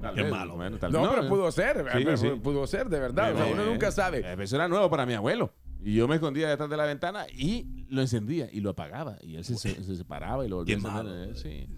Tal 0.00 0.14
Qué 0.14 0.22
vez, 0.22 0.30
malo. 0.30 0.56
bueno, 0.56 0.76
tal- 0.78 0.92
No, 0.92 1.08
pero 1.10 1.28
pudo 1.28 1.50
ser. 1.50 1.78
Sí, 1.78 2.04
pero 2.04 2.16
sí. 2.16 2.28
Pudo 2.42 2.66
ser, 2.66 2.88
de 2.88 3.00
verdad. 3.00 3.32
O 3.32 3.36
sea, 3.36 3.48
Eh, 3.48 3.52
uno 3.52 3.64
nunca 3.64 3.90
sabe. 3.90 4.18
eh, 4.20 4.36
Eso 4.38 4.56
era 4.56 4.68
nuevo 4.68 4.88
para 4.90 5.06
mi 5.06 5.14
abuelo. 5.14 5.52
Y 5.82 5.94
yo 5.94 6.08
me 6.08 6.16
escondía 6.16 6.48
detrás 6.48 6.68
de 6.68 6.76
la 6.76 6.84
ventana 6.84 7.26
y 7.32 7.86
lo 7.90 8.00
encendía 8.00 8.48
y 8.52 8.60
lo 8.60 8.70
apagaba. 8.70 9.16
Y 9.22 9.36
él 9.36 9.44
se, 9.44 9.56
se, 9.56 9.82
se 9.84 9.96
separaba 9.96 10.44
y 10.44 10.48
lo 10.48 10.56
volvía 10.56 10.76
Qué 10.76 10.86
a 10.86 10.90
encender. 10.90 11.04
malo. 11.14 11.32
eh, 11.32 11.34
sí. 11.36 11.68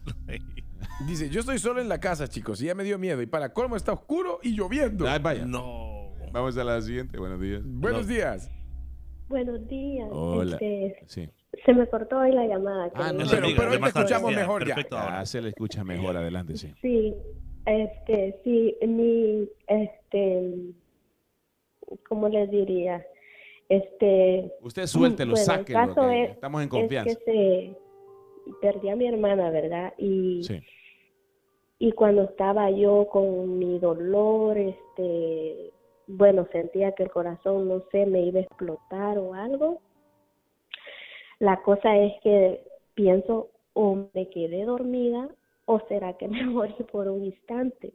Dice, 1.06 1.28
yo 1.30 1.40
estoy 1.40 1.58
solo 1.58 1.80
en 1.80 1.88
la 1.88 2.00
casa, 2.00 2.28
chicos, 2.28 2.60
y 2.62 2.66
ya 2.66 2.74
me 2.74 2.84
dio 2.84 2.98
miedo. 2.98 3.20
Y 3.22 3.26
para 3.26 3.52
colmo 3.52 3.76
está 3.76 3.92
oscuro 3.92 4.40
y 4.42 4.52
lloviendo. 4.56 5.08
Ay, 5.08 5.18
vaya. 5.20 5.44
No. 5.44 5.87
Vamos 6.32 6.56
a 6.58 6.64
la 6.64 6.80
siguiente. 6.80 7.18
Buenos 7.18 7.40
días. 7.40 7.62
Buenos 7.64 8.06
No. 8.06 8.12
días. 8.14 8.50
Buenos 9.28 9.66
días. 9.68 10.08
Hola. 10.10 10.56
Este, 10.56 11.02
Sí. 11.06 11.28
se 11.64 11.74
me 11.74 11.86
cortó 11.86 12.18
hoy 12.18 12.32
la 12.32 12.46
llamada. 12.46 12.90
Ah, 12.94 13.12
no. 13.12 13.24
Pero, 13.30 13.44
amiga, 13.44 13.56
pero 13.58 13.70
hoy 13.72 13.78
te 13.80 13.86
escuchamos 13.88 14.30
Ya, 14.32 14.36
mejor 14.38 14.66
ya. 14.66 14.74
perfecto. 14.74 14.98
ahora. 14.98 15.20
Ah, 15.20 15.26
se 15.26 15.40
le 15.42 15.48
escucha 15.50 15.84
mejor. 15.84 16.16
Adelante, 16.16 16.56
sí. 16.56 16.72
Sí, 16.80 17.14
este, 17.66 18.40
sí, 18.44 18.76
mi, 18.86 19.48
este, 19.66 20.54
¿cómo 22.08 22.28
les 22.28 22.50
diría? 22.50 23.04
Este, 23.68 24.50
Usted 24.62 24.86
suéltelo, 24.86 25.32
bueno, 25.32 25.40
el 25.40 25.44
sáquelo. 25.58 25.78
caso 25.78 26.08
que 26.08 26.24
es- 26.24 26.30
estamos 26.30 26.60
en 26.62 26.64
es 26.64 26.70
confianza. 26.70 27.14
que 27.16 27.24
se 27.24 28.56
perdí 28.62 28.88
a 28.88 28.96
mi 28.96 29.06
hermana, 29.06 29.50
¿verdad? 29.50 29.92
Y, 29.98 30.42
Sí. 30.42 30.58
y 31.78 31.92
cuando 31.92 32.22
estaba 32.22 32.70
yo 32.70 33.06
con 33.12 33.58
mi 33.58 33.78
dolor, 33.78 34.56
este, 34.56 35.70
bueno, 36.08 36.48
sentía 36.50 36.92
que 36.92 37.02
el 37.04 37.10
corazón, 37.10 37.68
no 37.68 37.82
sé, 37.92 38.06
me 38.06 38.22
iba 38.22 38.40
a 38.40 38.42
explotar 38.42 39.18
o 39.18 39.34
algo. 39.34 39.80
La 41.38 41.62
cosa 41.62 41.96
es 41.96 42.14
que 42.22 42.64
pienso, 42.94 43.50
o 43.74 44.08
me 44.14 44.28
quedé 44.30 44.64
dormida, 44.64 45.28
o 45.66 45.80
será 45.88 46.14
que 46.14 46.26
me 46.28 46.44
morí 46.46 46.74
por 46.90 47.08
un 47.08 47.24
instante. 47.24 47.92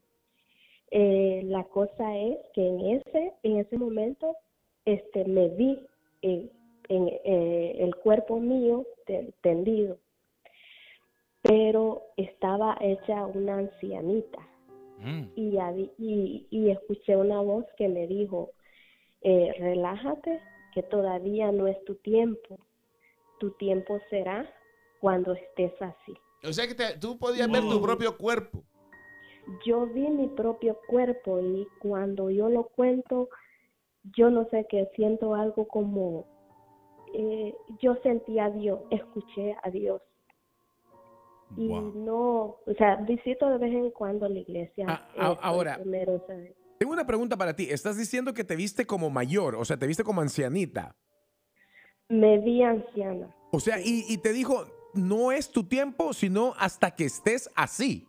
Eh, 0.91 1.41
la 1.45 1.63
cosa 1.63 2.15
es 2.17 2.37
que 2.53 2.67
en 2.67 2.79
ese, 2.81 3.33
en 3.41 3.57
ese 3.57 3.77
momento, 3.77 4.35
este, 4.85 5.25
me 5.25 5.49
vi 5.49 5.79
en, 6.21 6.51
eh, 6.89 7.75
el 7.79 7.95
cuerpo 7.95 8.39
mío 8.39 8.85
te- 9.07 9.33
tendido, 9.41 9.97
pero 11.41 12.03
estaba 12.15 12.77
hecha 12.79 13.25
una 13.25 13.57
ancianita 13.57 14.52
Mm. 15.03 15.33
y, 15.35 15.57
y, 15.97 16.47
y 16.49 16.69
escuché 16.69 17.17
una 17.17 17.41
voz 17.41 17.65
que 17.77 17.87
me 17.89 18.07
dijo, 18.07 18.51
eh, 19.21 19.53
relájate, 19.59 20.39
que 20.73 20.83
todavía 20.83 21.51
no 21.51 21.67
es 21.67 21.83
tu 21.85 21.95
tiempo, 21.95 22.57
tu 23.39 23.51
tiempo 23.51 23.99
será 24.09 24.49
cuando 24.99 25.33
estés 25.33 25.73
así. 25.81 26.13
O 26.43 26.53
sea 26.53 26.67
que 26.67 26.75
te- 26.75 26.97
tú 26.97 27.17
podías 27.17 27.51
ver 27.51 27.61
tu 27.63 27.81
propio 27.81 28.17
cuerpo. 28.17 28.63
Yo 29.65 29.85
vi 29.87 30.07
mi 30.09 30.27
propio 30.29 30.79
cuerpo 30.87 31.39
y 31.41 31.67
cuando 31.81 32.29
yo 32.29 32.49
lo 32.49 32.63
cuento, 32.63 33.29
yo 34.15 34.29
no 34.29 34.47
sé 34.49 34.65
qué, 34.69 34.89
siento 34.95 35.35
algo 35.35 35.67
como, 35.67 36.25
eh, 37.13 37.53
yo 37.81 37.95
sentí 38.03 38.39
a 38.39 38.49
Dios, 38.49 38.79
escuché 38.89 39.55
a 39.61 39.69
Dios. 39.69 40.01
Y 41.57 41.67
Wow. 41.67 41.93
no, 42.05 42.41
o 42.65 42.73
sea, 42.77 42.95
visito 43.07 43.49
de 43.49 43.57
vez 43.57 43.73
en 43.73 43.91
cuando 43.91 44.27
la 44.27 44.39
iglesia. 44.39 44.85
Ah, 44.87 45.07
eh, 45.13 45.17
ah, 45.19 45.27
soy 45.27 45.37
ahora. 45.41 45.77
temerosa 45.77 46.33
de- 46.33 46.55
Tengo 46.79 46.93
una 46.93 47.05
pregunta 47.07 47.37
para 47.37 47.55
ti. 47.55 47.67
Estás 47.69 47.97
diciendo 47.97 48.33
que 48.33 48.43
te 48.43 48.55
viste 48.55 48.85
como 48.85 49.09
mayor, 49.09 49.55
o 49.55 49.63
sea, 49.65 49.77
te 49.77 49.87
viste 49.87 50.03
como 50.03 50.21
ancianita. 50.21 50.95
Me 52.09 52.39
vi 52.39 52.61
anciana. 52.63 53.33
O 53.51 53.59
sea, 53.59 53.79
y, 53.79 54.03
y 54.09 54.17
te 54.17 54.33
dijo, 54.33 54.65
no 54.93 55.31
es 55.31 55.49
tu 55.51 55.63
tiempo, 55.63 56.13
sino 56.13 56.53
hasta 56.57 56.91
que 56.91 57.05
estés 57.05 57.49
así. 57.55 58.07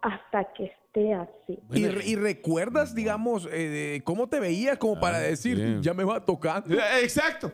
hasta 0.00 0.52
que 0.54 0.64
esté 0.66 1.12
así. 1.12 1.58
Y, 1.72 1.86
re- 1.88 2.06
y 2.06 2.14
recuerdas, 2.16 2.94
digamos, 2.94 3.48
eh, 3.50 4.00
cómo 4.04 4.28
te 4.28 4.38
veías 4.40 4.78
como 4.78 4.98
para 5.00 5.18
decir, 5.18 5.56
bien. 5.56 5.82
ya 5.82 5.92
me 5.92 6.04
va 6.04 6.16
a 6.16 6.24
tocar. 6.24 6.64
Eh, 6.70 6.78
Exacto. 7.02 7.52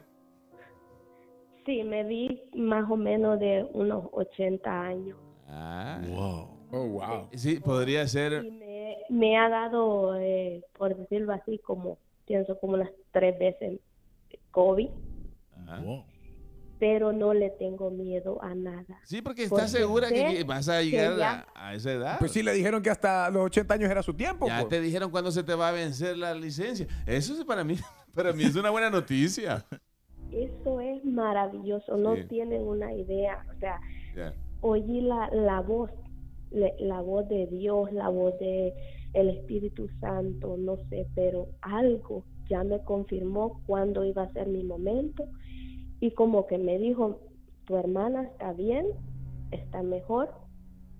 Sí, 1.66 1.82
me 1.82 2.04
vi 2.04 2.42
más 2.54 2.90
o 2.90 2.96
menos 2.96 3.38
de 3.40 3.66
unos 3.72 4.06
80 4.12 4.82
años. 4.82 5.16
Ah, 5.48 6.00
Wow. 6.08 6.48
Oh, 6.72 6.86
wow. 6.88 7.28
sí, 7.34 7.60
podría 7.60 8.02
Y 8.02 8.08
ser. 8.08 8.42
me, 8.42 8.96
me 9.08 9.36
ha 9.38 9.48
dado, 9.48 10.16
eh, 10.18 10.64
por 10.76 10.96
decirlo 10.96 11.32
así, 11.32 11.58
como, 11.58 11.98
pienso 12.26 12.58
como 12.58 12.74
unas 12.74 12.90
tres 13.12 13.38
veces 13.38 13.78
COVID, 14.50 14.88
Ajá. 15.68 15.80
Wow. 15.82 16.04
pero 16.80 17.12
no 17.12 17.32
le 17.32 17.50
tengo 17.50 17.90
miedo 17.90 18.42
a 18.42 18.54
nada. 18.56 18.98
Sí, 19.04 19.22
porque 19.22 19.46
Porque 19.48 19.64
estás 19.64 19.70
segura 19.70 20.08
que, 20.08 20.42
vas 20.42 20.68
a 20.68 20.82
llegar 20.82 21.16
ya- 21.16 21.46
a, 21.54 21.68
a 21.68 21.74
esa 21.74 21.92
edad. 21.92 22.16
Pues 22.18 22.32
sí, 22.32 22.42
le 22.42 22.52
dijeron 22.52 22.82
que 22.82 22.90
hasta 22.90 23.30
los 23.30 23.44
80 23.44 23.74
años 23.74 23.90
era 23.90 24.02
su 24.02 24.12
tiempo. 24.14 24.48
Ya 24.48 24.56
pues. 24.60 24.68
te 24.70 24.80
dijeron 24.80 25.10
cuándo 25.12 25.30
se 25.30 25.44
te 25.44 25.54
va 25.54 25.68
a 25.68 25.72
vencer 25.72 26.16
la 26.18 26.34
licencia. 26.34 26.86
Eso 27.06 27.34
es 27.34 27.44
para 27.44 27.62
mí, 27.62 27.76
para 28.14 28.32
mí 28.32 28.42
es 28.42 28.56
una 28.56 28.70
buena 28.70 28.90
noticia. 28.90 29.64
Eso 30.34 30.80
es 30.80 31.04
maravilloso, 31.04 31.96
no 31.96 32.14
tienen 32.28 32.62
una 32.62 32.92
idea. 32.94 33.38
O 33.54 33.58
sea, 33.58 33.80
oí 34.60 35.00
la, 35.00 35.28
la 35.32 35.60
voz, 35.60 35.90
le- 36.50 36.74
la 36.78 37.00
voz 37.00 37.28
de 37.28 37.46
Dios, 37.46 37.92
la 37.92 38.08
voz 38.08 38.38
de 38.38 38.74
el 39.12 39.30
Espíritu 39.30 39.88
Santo, 40.00 40.56
no 40.56 40.76
sé, 40.90 41.06
pero 41.14 41.48
algo 41.62 42.24
ya 42.48 42.64
me 42.64 42.82
confirmó 42.82 43.60
cuándo 43.66 44.04
iba 44.04 44.22
a 44.24 44.32
ser 44.32 44.48
mi 44.48 44.64
momento 44.64 45.28
y 46.00 46.10
como 46.12 46.46
que 46.46 46.58
me 46.58 46.78
dijo, 46.78 47.20
tu 47.64 47.76
hermana 47.76 48.24
está 48.24 48.52
bien, 48.52 48.86
está 49.52 49.82
mejor 49.82 50.34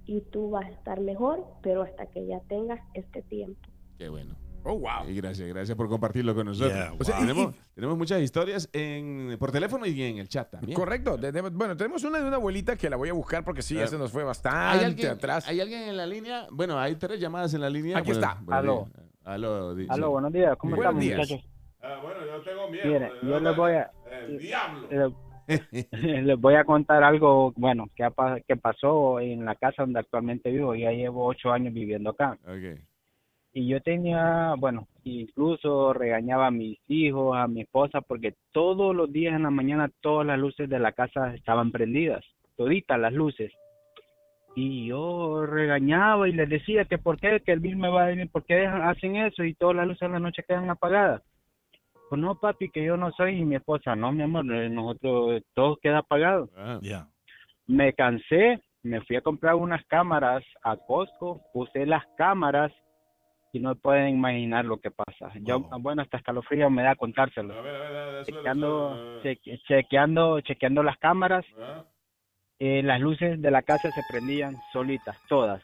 y 0.07 0.21
tú 0.21 0.51
vas 0.51 0.67
a 0.67 0.71
estar 0.71 1.01
mejor, 1.01 1.45
pero 1.63 1.83
hasta 1.83 2.07
que 2.07 2.25
ya 2.27 2.41
tengas 2.49 2.81
este 2.95 3.23
tiempo. 3.23 3.61
Qué 3.99 4.09
bueno. 4.09 4.37
Oh, 4.67 4.79
wow. 4.79 5.09
Y 5.09 5.15
gracias, 5.17 5.47
gracias 5.49 5.77
por 5.77 5.89
compartirlo 5.89 6.35
con 6.35 6.47
nosotros. 6.47 6.73
Yeah, 6.73 6.93
O 6.99 7.05
sea, 7.05 7.17
y- 7.19 7.21
tenemos, 7.21 7.55
tenemos 7.75 7.99
muchas 7.99 8.21
historias 8.23 8.69
en, 8.73 9.37
por 9.39 9.53
teléfono 9.53 9.85
y 9.87 10.03
en 10.03 10.19
el 10.19 10.29
chat 10.29 10.51
también. 10.51 10.75
Correcto. 10.75 11.19
Bueno, 11.53 11.77
tenemos 11.77 12.03
una 12.05 12.19
de 12.21 12.27
una 12.27 12.37
abuelita 12.37 12.75
que 12.77 12.89
la 12.89 12.97
voy 12.97 13.11
a 13.11 13.13
buscar 13.13 13.45
porque 13.45 13.61
sí, 13.63 13.75
ya 13.75 13.87
se 13.87 13.99
nos 13.99 14.11
fue 14.11 14.23
¿Hay 14.23 14.27
bastante 14.29 14.85
alguien, 14.87 15.11
atrás. 15.11 15.47
¿Hay 15.49 15.61
alguien 15.61 15.83
en 15.83 15.97
la 15.97 16.07
línea? 16.07 16.47
Bueno, 16.51 16.79
hay 16.79 16.95
tres 16.97 17.21
llamadas 17.21 17.53
en 17.55 17.61
la 17.61 17.69
línea. 17.71 17.99
Aquí 17.99 18.11
está. 18.13 18.39
Aló. 18.49 18.87
días. 18.95 19.07
Aló. 19.25 19.75
di- 19.75 19.87
Aló, 19.89 20.07
sí. 20.07 20.13
buenos 20.13 20.33
días, 20.33 20.57
¿cómo 20.57 20.77
Buenos 20.77 20.95
estamos, 20.95 21.05
días. 21.05 21.19
muchachos? 21.31 21.51
Ah, 21.83 22.01
bueno, 22.03 22.21
yo 22.27 22.43
tengo 22.43 22.71
miedo. 22.71 22.87
Mire, 22.87 23.13
yo 23.23 23.41
les 23.41 23.57
voy 23.57 23.73
a 23.73 23.91
El 24.27 24.39
diablo. 24.39 24.89
les, 25.47 25.93
les 26.25 26.41
voy 26.41 26.55
a 26.55 26.65
contar 26.65 27.05
algo, 27.05 27.53
bueno, 27.57 27.87
que, 27.95 28.03
ha 28.05 28.11
pa- 28.11 28.41
que 28.41 28.57
pasó 28.57 29.21
en 29.21 29.45
la 29.45 29.55
casa 29.57 29.83
donde 29.83 30.01
actualmente 30.01 30.51
vivo. 30.51 30.75
Ya 30.75 30.91
llevo 30.91 31.27
ocho 31.27 31.53
años 31.53 31.75
viviendo 31.75 32.11
acá. 32.11 32.39
Ok. 32.45 32.81
Y 33.57 33.69
yo 33.69 33.81
tenía, 33.81 34.55
bueno, 34.59 34.89
incluso 35.05 35.93
regañaba 35.93 36.49
a 36.49 36.51
mis 36.51 36.79
hijos, 36.89 37.37
a 37.37 37.47
mi 37.47 37.61
esposa, 37.61 38.01
porque 38.01 38.35
todos 38.53 38.95
los 38.97 39.13
días 39.13 39.35
en 39.35 39.45
la 39.45 39.51
mañana 39.51 39.91
todas 40.01 40.27
las 40.27 40.39
luces 40.39 40.69
de 40.69 40.81
la 40.81 40.91
casa 40.93 41.33
estaban 41.35 41.71
prendidas, 41.71 42.25
toditas 42.57 42.99
las 42.99 43.13
luces. 43.13 43.53
Y 44.57 44.87
yo 44.89 45.47
regañaba 45.47 46.29
y 46.29 46.33
les 46.33 46.49
decía 46.49 46.85
que 46.85 46.99
por 46.99 47.19
qué, 47.19 47.41
que 47.41 47.53
el 47.53 47.61
bill 47.61 47.77
me 47.77 47.89
va 47.89 48.05
a 48.05 48.09
venir, 48.09 48.29
por 48.31 48.45
qué 48.45 48.55
dejan- 48.57 48.83
hacen 48.83 49.17
eso 49.17 49.45
y 49.45 49.55
todas 49.55 49.77
las 49.77 49.87
luces 49.87 50.03
en 50.03 50.13
la 50.13 50.21
noche 50.21 50.45
quedan 50.47 50.69
apagadas. 50.71 51.23
Pues 52.09 52.21
no, 52.21 52.35
papi, 52.39 52.71
que 52.71 52.85
yo 52.85 52.97
no 52.97 53.13
soy 53.13 53.39
y 53.39 53.45
mi 53.45 53.55
esposa, 53.57 53.97
no, 53.97 54.13
mi 54.13 54.23
amor, 54.23 54.45
eh, 54.53 54.69
nosotros 54.69 55.43
todo 55.55 55.77
queda 55.77 55.99
apagado. 55.99 56.49
Ya. 56.83 57.07
Me 57.67 57.93
cansé, 57.93 58.61
me 58.83 59.01
fui 59.03 59.17
a 59.17 59.21
comprar 59.23 59.55
unas 59.55 59.85
cámaras 59.87 60.45
a 60.63 60.77
Costco, 60.77 61.41
puse 61.53 61.87
las 61.87 62.05
cámaras 62.17 62.73
y 63.55 63.61
no 63.61 63.77
pueden 63.77 64.09
imaginar 64.09 64.65
lo 64.65 64.79
que 64.79 64.91
pasa. 64.91 65.33
Yo, 65.41 65.61
bueno, 65.81 66.03
hasta 66.03 66.17
escalofrío 66.17 66.69
me 66.71 66.83
da 66.83 66.97
contárselo. 66.97 67.55
A 67.55 67.61
ver, 67.63 67.77
a 67.77 67.79
ver, 67.79 67.97
a 67.97 68.07
ver, 68.07 68.25
suelo, 68.25 68.25
Chequeando, 68.39 68.89
suelo. 68.97 69.23
cheque- 69.23 69.59
chequeando, 69.69 70.41
chequeando 70.41 70.83
las 70.83 70.99
cámaras, 70.99 71.45
Ah, 71.57 71.85
eh, 72.59 72.83
las 72.83 73.01
luces 73.01 73.41
de 73.41 73.51
la 73.53 73.63
casa 73.63 73.93
se 73.93 74.03
prendían 74.03 74.61
solitas, 74.73 75.17
todas. 75.29 75.63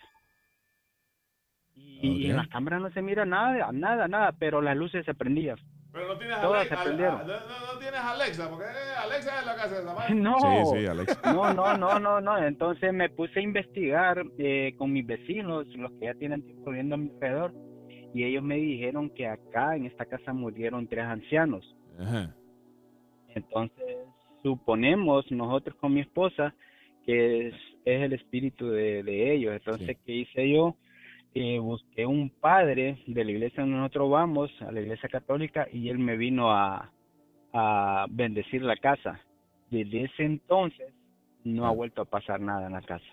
Y, 1.74 2.30
en 2.30 2.36
las 2.36 2.48
cámaras 2.48 2.80
no 2.80 2.90
se 2.92 3.02
mira 3.02 3.24
nada, 3.26 3.70
nada, 3.72 4.06
nada, 4.06 4.32
pero 4.38 4.62
las 4.62 4.76
luces 4.76 5.04
se 5.04 5.12
prendían. 5.14 5.56
Pero 5.92 6.06
no 6.06 6.16
tienes, 6.16 6.40
Todas 6.40 6.60
Alexa, 6.60 6.76
se 6.76 6.82
prendieron. 6.84 7.18
no, 7.18 7.26
no- 7.26 7.72
no 7.74 7.78
tienes 7.80 8.00
Alexa, 8.00 8.48
porque 8.48 8.64
eh, 8.66 8.94
Alexa 9.02 9.40
es 9.40 9.46
la 9.46 9.56
casa 9.56 9.74
de 9.74 9.80
esa 9.82 9.94
madre. 9.94 10.14
No. 10.14 10.36
Sí, 10.38 10.78
sí, 10.78 10.86
Alexa. 10.86 11.20
No, 11.34 11.52
no, 11.52 11.76
no, 11.76 11.98
no, 11.98 12.20
no. 12.20 12.38
Entonces 12.38 12.92
me 12.92 13.10
puse 13.10 13.40
a 13.40 13.42
investigar 13.42 14.22
eh, 14.38 14.72
con 14.78 14.92
mis 14.92 15.04
vecinos, 15.04 15.66
los 15.74 15.90
que 15.98 16.06
ya 16.06 16.14
tienen 16.14 16.42
tiempo 16.42 16.70
viendo 16.70 16.94
a 16.94 16.98
mi 16.98 17.10
alrededor, 17.20 17.52
y 18.14 18.24
ellos 18.24 18.42
me 18.42 18.56
dijeron 18.56 19.10
que 19.10 19.26
acá 19.26 19.76
en 19.76 19.86
esta 19.86 20.04
casa 20.04 20.32
murieron 20.32 20.86
tres 20.86 21.04
ancianos. 21.04 21.74
Ajá. 21.98 22.34
Entonces 23.34 23.96
suponemos 24.42 25.30
nosotros 25.30 25.76
con 25.76 25.94
mi 25.94 26.00
esposa 26.00 26.54
que 27.04 27.48
es, 27.48 27.54
es 27.84 28.02
el 28.02 28.12
espíritu 28.12 28.68
de, 28.68 29.02
de 29.02 29.34
ellos. 29.34 29.54
Entonces, 29.54 29.96
¿qué 30.04 30.12
hice 30.16 30.50
yo? 30.52 30.76
Eh, 31.34 31.58
busqué 31.60 32.04
un 32.06 32.28
padre 32.28 33.02
de 33.06 33.24
la 33.24 33.30
iglesia 33.30 33.62
donde 33.62 33.78
nosotros 33.78 34.10
vamos, 34.10 34.50
a 34.62 34.72
la 34.72 34.80
iglesia 34.80 35.08
católica, 35.08 35.66
y 35.72 35.88
él 35.88 35.98
me 35.98 36.16
vino 36.16 36.50
a, 36.50 36.90
a 37.52 38.06
bendecir 38.10 38.62
la 38.62 38.76
casa. 38.76 39.20
Desde 39.70 40.04
ese 40.04 40.24
entonces 40.24 40.92
no 41.44 41.66
ha 41.66 41.70
vuelto 41.70 42.02
a 42.02 42.04
pasar 42.04 42.40
nada 42.40 42.66
en 42.66 42.72
la 42.72 42.82
casa. 42.82 43.04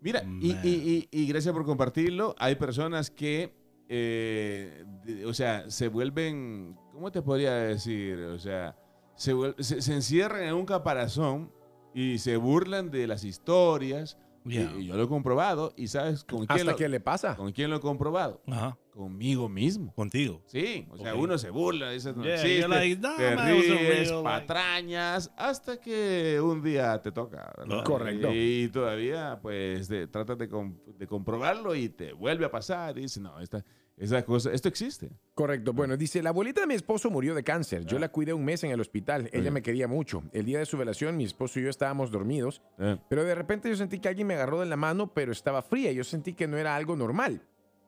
Mira, 0.00 0.20
y, 0.40 0.52
y- 0.62 1.08
y- 1.10 1.22
y 1.22 1.26
gracias 1.28 1.52
por 1.52 1.64
compartirlo. 1.64 2.34
Hay 2.38 2.54
personas 2.54 3.10
que, 3.10 3.50
eh, 3.88 4.84
o 5.26 5.32
sea, 5.34 5.70
se 5.70 5.88
vuelven, 5.88 6.76
¿cómo 6.92 7.10
te 7.12 7.22
podría 7.22 7.54
decir? 7.54 8.18
O 8.20 8.38
sea, 8.38 8.76
se- 9.14 9.32
se 9.62 9.94
encierran 9.94 10.42
en 10.42 10.54
un 10.54 10.66
caparazón 10.66 11.52
y 11.94 12.18
se 12.18 12.36
burlan 12.36 12.90
de 12.90 13.06
las 13.06 13.24
historias, 13.24 14.18
Yeah. 14.46 14.72
Y, 14.76 14.82
y 14.82 14.86
yo 14.86 14.96
lo 14.96 15.02
he 15.04 15.08
comprobado. 15.08 15.72
¿Y 15.76 15.88
sabes 15.88 16.24
con 16.24 16.46
quién, 16.46 16.50
¿Hasta 16.60 16.70
lo, 16.72 16.76
qué 16.76 16.88
le 16.88 17.00
pasa? 17.00 17.36
con 17.36 17.52
quién 17.52 17.70
lo 17.70 17.76
he 17.76 17.80
comprobado? 17.80 18.42
Ajá. 18.46 18.78
Conmigo 18.90 19.48
mismo. 19.48 19.92
Contigo. 19.94 20.42
Sí, 20.46 20.86
o 20.90 20.96
sea, 20.96 21.14
Ok. 21.14 21.20
uno 21.20 21.36
se 21.36 21.50
burla, 21.50 21.90
dice, 21.90 22.14
no 22.14 22.22
Yeah, 22.24 22.34
existe, 22.36 22.68
like, 22.68 22.96
"No, 22.96 23.14
te 23.16 23.36
man, 23.36 23.46
ríes, 23.48 23.68
real, 23.68 24.24
like-" 24.24 24.46
patrañas, 24.46 25.30
hasta 25.36 25.78
que 25.78 26.40
un 26.40 26.62
día 26.62 27.00
te 27.02 27.12
toca. 27.12 27.52
¿verdad? 27.58 27.76
No. 27.76 27.84
Correcto. 27.84 28.28
Y 28.32 28.68
todavía, 28.72 29.38
pues, 29.42 29.88
de- 29.88 30.06
tratas 30.06 30.38
de, 30.38 30.48
com- 30.48 30.78
de 30.86 31.06
comprobarlo 31.06 31.74
y 31.74 31.88
te 31.90 32.12
vuelve 32.14 32.46
a 32.46 32.50
pasar. 32.50 32.96
Y 32.96 33.02
dices, 33.02 33.22
no, 33.22 33.38
esta, 33.40 33.62
esa 33.96 34.24
cosa, 34.24 34.52
esto 34.52 34.68
existe. 34.68 35.10
Correcto. 35.34 35.72
Bueno, 35.72 35.96
dice, 35.96 36.22
la 36.22 36.30
abuelita 36.30 36.60
de 36.60 36.66
mi 36.66 36.74
esposo 36.74 37.10
murió 37.10 37.34
de 37.34 37.42
cáncer. 37.42 37.84
Yo 37.86 37.98
la 37.98 38.10
cuidé 38.10 38.32
un 38.34 38.44
mes 38.44 38.62
en 38.64 38.70
el 38.70 38.80
hospital. 38.80 39.30
Ella 39.32 39.48
Ah. 39.48 39.52
me 39.52 39.62
quería 39.62 39.88
mucho. 39.88 40.22
El 40.32 40.44
día 40.44 40.58
de 40.58 40.66
su 40.66 40.76
velación, 40.76 41.16
mi 41.16 41.24
esposo 41.24 41.58
y 41.58 41.62
yo 41.64 41.70
estábamos 41.70 42.10
dormidos, 42.10 42.60
Eh, 42.78 42.98
pero 43.08 43.24
de 43.24 43.34
repente 43.34 43.68
yo 43.70 43.76
sentí 43.76 43.98
que 43.98 44.08
alguien 44.08 44.26
me 44.26 44.34
agarró 44.34 44.60
de 44.60 44.66
la 44.66 44.76
mano, 44.76 45.12
pero 45.14 45.32
estaba 45.32 45.62
fría. 45.62 45.92
Yo 45.92 46.04
sentí 46.04 46.34
que 46.34 46.46
no 46.46 46.58
era 46.58 46.76
algo 46.76 46.94
normal. 46.96 47.40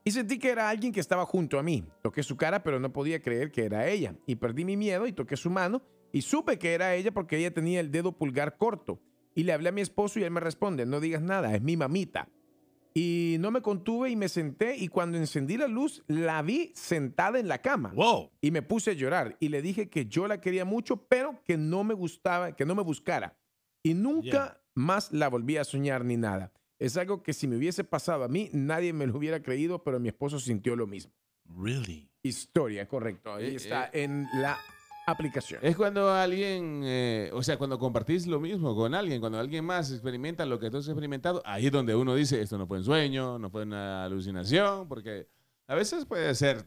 Y 0.04 0.10
sentí 0.12 0.38
que 0.38 0.48
era 0.50 0.70
alguien 0.70 0.92
que 0.92 1.00
estaba 1.00 1.26
junto 1.26 1.58
a 1.58 1.62
mí. 1.62 1.84
Toqué 2.02 2.22
su 2.22 2.36
cara, 2.38 2.62
pero 2.62 2.80
no 2.80 2.90
podía 2.92 3.20
creer 3.20 3.50
que 3.52 3.64
era 3.66 3.86
ella. 3.88 4.14
Y 4.26 4.36
perdí 4.36 4.64
mi 4.64 4.76
miedo 4.78 5.06
y 5.06 5.12
toqué 5.12 5.36
su 5.36 5.50
mano 5.50 5.82
y 6.12 6.22
supe 6.22 6.58
que 6.58 6.72
era 6.72 6.94
ella 6.94 7.12
porque 7.12 7.36
ella 7.36 7.52
tenía 7.52 7.80
el 7.80 7.90
dedo 7.90 8.12
pulgar 8.12 8.56
corto. 8.56 8.98
Y 9.34 9.42
le 9.42 9.52
hablé 9.52 9.68
a 9.68 9.72
mi 9.72 9.82
esposo 9.82 10.18
y 10.18 10.24
él 10.24 10.30
me 10.30 10.40
responde, 10.40 10.86
no 10.86 11.00
digas 11.00 11.20
nada, 11.20 11.54
es 11.54 11.60
mi 11.60 11.76
mamita. 11.76 12.28
Y 12.98 13.36
no 13.38 13.52
me 13.52 13.62
contuve 13.62 14.10
y 14.10 14.16
me 14.16 14.28
senté 14.28 14.76
y 14.76 14.88
cuando 14.88 15.18
encendí 15.18 15.56
la 15.56 15.68
luz 15.68 16.02
la 16.08 16.42
vi 16.42 16.72
sentada 16.74 17.38
en 17.38 17.46
la 17.46 17.58
cama. 17.62 17.92
Wow. 17.94 18.30
Y 18.40 18.50
me 18.50 18.62
puse 18.62 18.90
a 18.90 18.94
llorar 18.94 19.36
y 19.38 19.50
le 19.50 19.62
dije 19.62 19.88
que 19.88 20.06
yo 20.06 20.26
la 20.26 20.40
quería 20.40 20.64
mucho, 20.64 21.06
pero 21.06 21.40
que 21.44 21.56
no 21.56 21.84
me 21.84 21.94
gustaba, 21.94 22.56
que 22.56 22.64
no 22.66 22.74
me 22.74 22.82
buscara. 22.82 23.36
Y 23.84 23.94
nunca 23.94 24.28
Yeah. 24.30 24.60
más 24.74 25.12
la 25.12 25.28
volví 25.28 25.56
a 25.58 25.64
soñar 25.64 26.04
ni 26.04 26.16
nada. 26.16 26.52
Es 26.80 26.96
algo 26.96 27.22
que 27.22 27.32
si 27.32 27.46
me 27.46 27.56
hubiese 27.56 27.84
pasado 27.84 28.24
a 28.24 28.28
mí, 28.28 28.50
nadie 28.52 28.92
me 28.92 29.06
lo 29.06 29.16
hubiera 29.16 29.42
creído, 29.42 29.84
pero 29.84 30.00
mi 30.00 30.08
esposo 30.08 30.40
sintió 30.40 30.74
lo 30.74 30.86
mismo. 30.88 31.12
Really? 31.56 32.10
Historia, 32.22 32.88
correcto. 32.88 33.32
Ahí 33.34 33.46
Eh, 33.46 33.54
está 33.56 33.88
en 33.92 34.26
la 34.34 34.56
aplicación. 35.10 35.60
Es 35.62 35.76
cuando 35.76 36.10
alguien, 36.10 36.82
eh, 36.84 37.30
o 37.32 37.42
sea, 37.42 37.56
cuando 37.56 37.78
compartís 37.78 38.26
lo 38.26 38.40
mismo 38.40 38.74
con 38.74 38.94
alguien, 38.94 39.20
cuando 39.20 39.38
alguien 39.38 39.64
más 39.64 39.90
experimenta 39.90 40.44
lo 40.46 40.58
que 40.58 40.70
tú 40.70 40.78
has 40.78 40.86
experimentado, 40.86 41.42
ahí 41.44 41.66
es 41.66 41.72
donde 41.72 41.94
uno 41.94 42.14
dice, 42.14 42.40
esto 42.40 42.58
no 42.58 42.66
fue 42.66 42.78
un 42.78 42.84
sueño, 42.84 43.38
no 43.38 43.50
fue 43.50 43.62
una 43.62 44.04
alucinación, 44.04 44.88
porque 44.88 45.28
a 45.66 45.74
veces 45.74 46.04
puede 46.04 46.34
ser, 46.34 46.64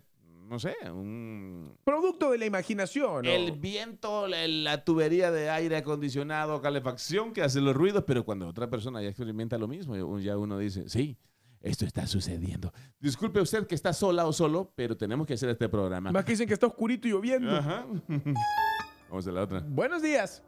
no 0.48 0.60
sé, 0.60 0.76
un, 0.92 1.78
Producto 1.84 2.32
de 2.32 2.38
la 2.38 2.46
imaginación. 2.46 3.24
¿no? 3.24 3.30
el 3.30 3.52
viento, 3.54 4.28
la, 4.28 4.48
la 4.48 4.84
tubería 4.84 5.32
de 5.32 5.50
aire 5.50 5.78
acondicionado, 5.78 6.62
calefacción 6.62 7.34
que 7.34 7.42
hace 7.42 7.62
los 7.62 7.76
ruidos, 7.76 8.04
pero 8.06 8.26
cuando 8.26 8.48
otra 8.48 8.70
persona 8.70 9.02
ya 9.02 9.10
experimenta 9.10 9.58
lo 9.58 9.68
mismo, 9.68 10.20
ya 10.20 10.38
uno 10.38 10.58
dice, 10.58 10.90
sí, 10.90 11.18
esto 11.62 11.86
está 11.86 12.08
sucediendo. 12.08 12.72
Disculpe 13.00 13.40
usted 13.40 13.68
que 13.68 13.76
está 13.76 13.94
sola 13.94 14.26
o 14.26 14.34
solo, 14.34 14.72
pero 14.76 14.98
tenemos 14.98 15.26
que 15.28 15.34
hacer 15.36 15.50
este 15.50 15.70
programa. 15.70 16.12
Más 16.12 16.26
que 16.26 16.32
dicen 16.32 16.48
que 16.48 16.54
está 16.54 16.68
oscurito 16.68 17.08
y 17.08 17.12
lloviendo. 17.12 17.56
Ajá. 17.56 17.86
Vamos 19.10 19.28
a 19.28 19.32
la 19.32 19.44
otra. 19.44 19.62
Buenos 19.66 20.02
días. 20.02 20.44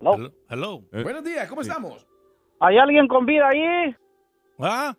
Hello. 0.00 0.32
Hello. 0.48 0.82
Eh, 0.92 1.02
Buenos 1.02 1.24
días, 1.24 1.48
¿cómo 1.48 1.62
Sí. 1.62 1.68
estamos? 1.68 2.06
¿Hay 2.60 2.78
alguien 2.78 3.06
con 3.08 3.26
vida 3.26 3.48
ahí? 3.48 3.94
Ah, 4.58 4.96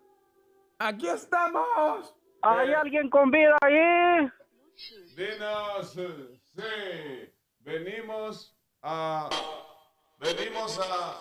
Aquí 0.78 1.06
estamos. 1.08 2.14
¿Hay 2.42 2.72
alguien 2.72 3.10
con 3.10 3.30
vida 3.30 3.54
ahí? 3.62 4.26
Dinos, 5.14 5.96
eh, 5.98 6.40
sí, 6.56 7.32
venimos 7.58 8.56
a, 8.80 9.28
venimos 10.18 10.80
a 10.82 11.20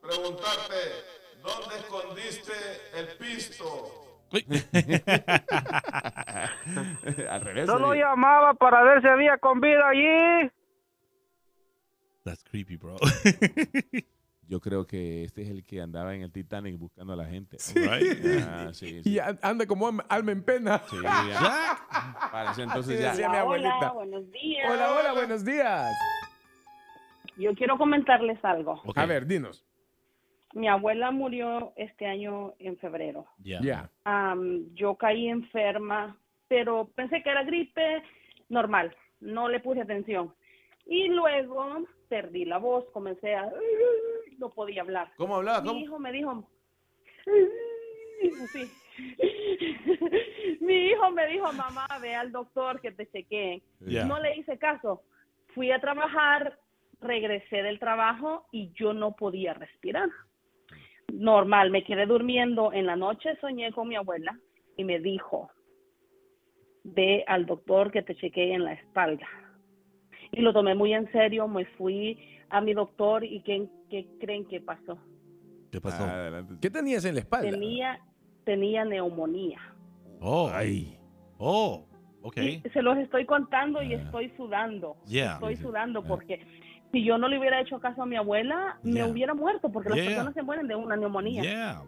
preguntarte, 0.00 0.74
¿dónde 1.46 1.76
escondiste 1.76 2.52
el 2.94 3.06
pisto? 3.18 3.64
uy. 4.32 4.44
Al 7.30 7.40
revés. 7.40 7.66
Solo 7.66 7.94
eh. 7.94 7.98
llamaba 7.98 8.54
para 8.54 8.82
ver 8.82 9.00
si 9.00 9.08
había 9.08 9.38
con 9.38 9.60
vida 9.60 9.88
allí. 9.88 10.50
That's 12.24 12.42
creepy, 12.44 12.76
bro. 12.76 12.96
Yo 14.48 14.60
creo 14.60 14.86
que 14.86 15.24
este 15.24 15.42
es 15.42 15.50
el 15.50 15.64
que 15.64 15.80
andaba 15.80 16.14
en 16.14 16.22
el 16.22 16.30
Titanic 16.30 16.78
buscando 16.78 17.12
a 17.12 17.16
la 17.16 17.26
gente. 17.26 17.56
Right? 17.74 18.42
Ah, 18.48 18.68
sí, 18.72 19.02
sí. 19.02 19.14
Y 19.14 19.18
an- 19.18 19.38
anda 19.42 19.66
como 19.66 19.88
alma 20.08 20.32
en 20.32 20.42
pena. 20.44 20.80
Sí, 20.88 20.96
ya. 21.02 21.78
Parece 22.32 22.62
entonces 22.62 23.00
ya. 23.00 23.10
decía 23.10 23.28
mi 23.28 23.36
abuelita. 23.38 23.76
Hola, 23.76 23.92
buenos 23.92 24.30
días. 24.30 24.70
Hola, 24.70 24.92
hola, 24.92 25.12
buenos 25.14 25.44
días. 25.44 25.90
Yo 27.36 27.54
quiero 27.54 27.76
comentarles 27.76 28.42
algo. 28.44 28.80
A 28.94 29.06
ver, 29.06 29.26
dinos. 29.26 29.64
Mi 30.56 30.68
abuela 30.68 31.10
murió 31.10 31.74
este 31.76 32.06
año 32.06 32.54
en 32.58 32.78
febrero. 32.78 33.26
Yeah. 33.42 33.60
Ya. 33.60 33.90
Yo 34.72 34.94
caí 34.94 35.28
enferma, 35.28 36.16
pero 36.48 36.88
pensé 36.94 37.22
que 37.22 37.28
era 37.28 37.44
gripe 37.44 38.02
normal. 38.48 38.96
No 39.20 39.50
le 39.50 39.60
puse 39.60 39.82
atención. 39.82 40.34
Y 40.86 41.08
luego 41.08 41.84
perdí 42.08 42.46
la 42.46 42.56
voz, 42.56 42.86
comencé 42.94 43.34
a... 43.34 43.52
No 44.38 44.48
podía 44.48 44.80
hablar. 44.80 45.12
¿Cómo 45.18 45.36
hablaba? 45.36 45.60
Mi 45.60 45.68
¿Cómo? 45.68 45.80
hijo 45.80 45.98
me 45.98 46.12
dijo... 46.12 46.48
Sí. 48.50 48.70
Mi 50.62 50.86
hijo 50.86 51.10
me 51.10 51.26
dijo, 51.26 51.52
mamá, 51.52 51.86
ve 52.00 52.14
al 52.14 52.32
doctor 52.32 52.80
que 52.80 52.92
te 52.92 53.06
chequee. 53.10 53.62
Yeah. 53.84 54.06
No 54.06 54.18
le 54.20 54.38
hice 54.38 54.56
caso. 54.56 55.02
Fui 55.54 55.70
a 55.70 55.82
trabajar, 55.82 56.58
regresé 57.02 57.62
del 57.62 57.78
trabajo 57.78 58.46
y 58.52 58.72
yo 58.72 58.94
no 58.94 59.14
podía 59.16 59.52
respirar. 59.52 60.08
Normal, 61.12 61.70
me 61.70 61.84
quedé 61.84 62.06
durmiendo. 62.06 62.72
En 62.72 62.86
la 62.86 62.96
noche 62.96 63.36
soñé 63.40 63.72
con 63.72 63.88
mi 63.88 63.96
abuela 63.96 64.38
y 64.76 64.84
me 64.84 64.98
dijo, 64.98 65.50
ve 66.84 67.24
al 67.26 67.46
doctor 67.46 67.90
que 67.90 68.02
te 68.02 68.14
chequee 68.14 68.54
en 68.54 68.64
la 68.64 68.74
espalda. 68.74 69.26
Y 70.32 70.40
lo 70.42 70.52
tomé 70.52 70.74
muy 70.74 70.92
en 70.92 71.10
serio, 71.12 71.48
me 71.48 71.64
fui 71.64 72.18
a 72.50 72.60
mi 72.60 72.74
doctor 72.74 73.24
y 73.24 73.40
¿qué, 73.42 73.66
qué 73.88 74.06
creen 74.20 74.44
que 74.46 74.60
pasó? 74.60 74.98
¿Qué 75.70 75.80
pasó? 75.80 76.04
Ah, 76.04 76.12
adelante. 76.14 76.54
¿Qué 76.60 76.70
tenías 76.70 77.04
en 77.04 77.14
la 77.14 77.20
espalda? 77.20 77.50
Tenía, 77.50 77.98
tenía 78.44 78.84
neumonía. 78.84 79.58
Oh. 80.20 80.50
Ay. 80.52 80.98
Oh. 81.38 81.86
Ok. 82.22 82.36
Y 82.38 82.60
se 82.70 82.82
los 82.82 82.98
estoy 82.98 83.24
contando 83.24 83.82
y 83.82 83.94
Ah. 83.94 84.02
estoy 84.02 84.30
sudando. 84.36 84.96
Yeah. 85.06 85.34
Estoy 85.34 85.56
sudando 85.56 86.02
porque 86.02 86.40
si 86.96 87.04
yo 87.04 87.18
no 87.18 87.28
le 87.28 87.38
hubiera 87.38 87.60
hecho 87.60 87.78
caso 87.78 88.02
a 88.02 88.06
mi 88.06 88.16
abuela, 88.16 88.78
me 88.82 89.04
hubiera 89.04 89.34
muerto 89.34 89.70
porque 89.70 89.90
las 89.90 89.98
personas 89.98 90.32
se 90.32 90.42
mueren 90.42 90.66
de 90.66 90.74
una 90.76 90.96
neumonía. 90.96 91.42
Yeah. 91.42 91.82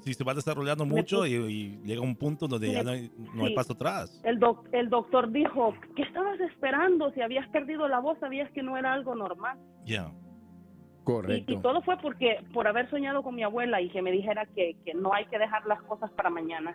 Si 0.00 0.14
se 0.14 0.24
va 0.24 0.32
desarrollando 0.32 0.86
Me 0.86 0.92
mucho 0.94 1.26
y, 1.26 1.34
y 1.34 1.80
llega 1.84 2.00
un 2.00 2.16
punto 2.16 2.48
donde 2.48 2.72
ya 2.72 2.82
no 2.82 2.92
hay, 2.92 3.10
no 3.34 3.42
hay 3.44 3.50
sí. 3.50 3.54
paso 3.54 3.74
atrás. 3.74 4.22
El, 4.24 4.38
doc- 4.38 4.66
el 4.72 4.88
doctor 4.88 5.30
dijo, 5.30 5.74
¿qué 5.94 6.02
estabas 6.02 6.40
esperando? 6.40 7.10
Si 7.12 7.20
habías 7.20 7.46
perdido 7.50 7.86
la 7.88 7.98
voz, 8.00 8.18
sabías 8.20 8.50
que 8.52 8.62
no 8.62 8.78
era 8.78 8.94
algo 8.94 9.14
normal. 9.14 9.58
Yeah. 9.84 10.10
Y, 10.10 11.04
Correcto. 11.04 11.52
y 11.52 11.56
todo 11.58 11.82
fue 11.82 11.98
porque 11.98 12.38
por 12.54 12.66
haber 12.66 12.88
soñado 12.88 13.22
con 13.22 13.34
mi 13.34 13.42
abuela 13.42 13.82
y 13.82 13.90
que 13.90 14.00
me 14.00 14.12
dijera 14.12 14.46
que, 14.54 14.78
que 14.82 14.94
no 14.94 15.12
hay 15.12 15.26
que 15.26 15.38
dejar 15.38 15.66
las 15.66 15.82
cosas 15.82 16.10
para 16.12 16.30
mañana. 16.30 16.74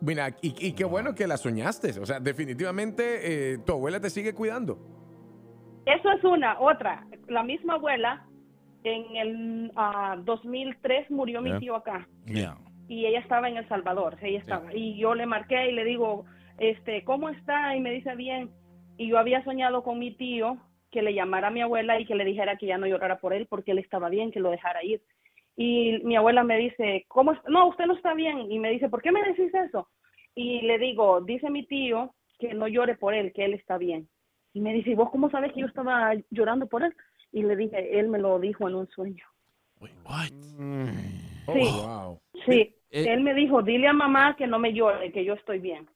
Mira, 0.00 0.30
y, 0.42 0.54
y 0.66 0.72
qué 0.72 0.84
bueno 0.84 1.14
que 1.14 1.28
la 1.28 1.36
soñaste. 1.36 2.00
O 2.00 2.06
sea, 2.06 2.18
definitivamente 2.18 3.52
eh, 3.52 3.58
tu 3.58 3.74
abuela 3.74 4.00
te 4.00 4.10
sigue 4.10 4.34
cuidando. 4.34 4.97
Eso 5.88 6.10
es 6.12 6.22
una. 6.24 6.60
Otra, 6.60 7.06
la 7.28 7.42
misma 7.42 7.74
abuela, 7.74 8.26
en 8.84 9.16
el 9.16 9.72
ah, 9.76 10.16
2003 10.24 11.10
murió 11.10 11.40
mi 11.40 11.58
tío 11.58 11.74
acá. 11.76 12.06
Yeah. 12.26 12.56
y 12.88 13.06
ella 13.06 13.20
estaba 13.20 13.48
en 13.48 13.58
El 13.58 13.68
Salvador, 13.68 14.16
ella 14.22 14.38
estaba. 14.38 14.74
Y 14.74 14.96
yo 14.98 15.14
le 15.14 15.26
marqué 15.26 15.70
y 15.70 15.72
le 15.72 15.84
digo, 15.84 16.24
este, 16.58 17.04
¿cómo 17.04 17.28
está? 17.28 17.76
Y 17.76 17.80
me 17.80 17.92
dice 17.92 18.14
bien. 18.16 18.50
Y 18.96 19.08
yo 19.08 19.18
había 19.18 19.44
soñado 19.44 19.82
con 19.82 19.98
mi 19.98 20.10
tío 20.12 20.58
que 20.90 21.02
le 21.02 21.14
llamara 21.14 21.48
a 21.48 21.50
mi 21.50 21.60
abuela 21.60 22.00
y 22.00 22.06
que 22.06 22.14
le 22.14 22.24
dijera 22.24 22.56
que 22.56 22.66
ya 22.66 22.78
no 22.78 22.86
llorara 22.86 23.18
por 23.18 23.34
él 23.34 23.46
porque 23.48 23.72
él 23.72 23.78
estaba 23.78 24.08
bien, 24.08 24.30
que 24.32 24.40
lo 24.40 24.50
dejara 24.50 24.82
ir. 24.82 25.02
Y 25.54 26.00
mi 26.04 26.16
abuela 26.16 26.44
me 26.44 26.56
dice, 26.56 27.04
¿cómo 27.08 27.32
está? 27.32 27.48
No, 27.50 27.68
usted 27.68 27.84
no 27.86 27.94
está 27.94 28.14
bien. 28.14 28.50
Y 28.50 28.58
me 28.58 28.70
dice, 28.70 28.88
¿por 28.88 29.02
qué 29.02 29.12
me 29.12 29.22
decís 29.22 29.52
eso? 29.54 29.88
Y 30.34 30.62
le 30.62 30.78
digo, 30.78 31.20
dice 31.20 31.50
mi 31.50 31.66
tío 31.66 32.14
que 32.38 32.54
no 32.54 32.68
llore 32.68 32.96
por 32.96 33.12
él, 33.12 33.32
que 33.32 33.44
él 33.44 33.54
está 33.54 33.76
bien. 33.76 34.08
Y 34.52 34.60
me 34.60 34.72
dice, 34.72 34.90
¿y 34.90 34.94
vos 34.94 35.10
cómo 35.10 35.30
sabes 35.30 35.52
que 35.52 35.60
yo 35.60 35.66
estaba 35.66 36.12
llorando 36.30 36.66
por 36.66 36.82
él? 36.82 36.94
Y 37.32 37.42
le 37.42 37.56
dije, 37.56 37.98
él 37.98 38.08
me 38.08 38.18
lo 38.18 38.38
dijo 38.38 38.68
en 38.68 38.74
un 38.74 38.88
sueño. 38.88 39.24
Wait, 39.80 39.94
what? 40.04 40.28
Oh, 41.46 41.52
Sí. 41.54 41.60
wow. 41.60 42.20
Sí, 42.46 42.74
Eh, 42.90 43.04
él 43.12 43.20
me 43.20 43.34
dijo, 43.34 43.62
dile 43.62 43.86
a 43.88 43.92
mamá 43.92 44.34
que 44.36 44.46
no 44.46 44.58
me 44.58 44.72
llore, 44.72 45.12
que 45.12 45.22
yo 45.24 45.34
estoy 45.34 45.58
bien. 45.58 45.86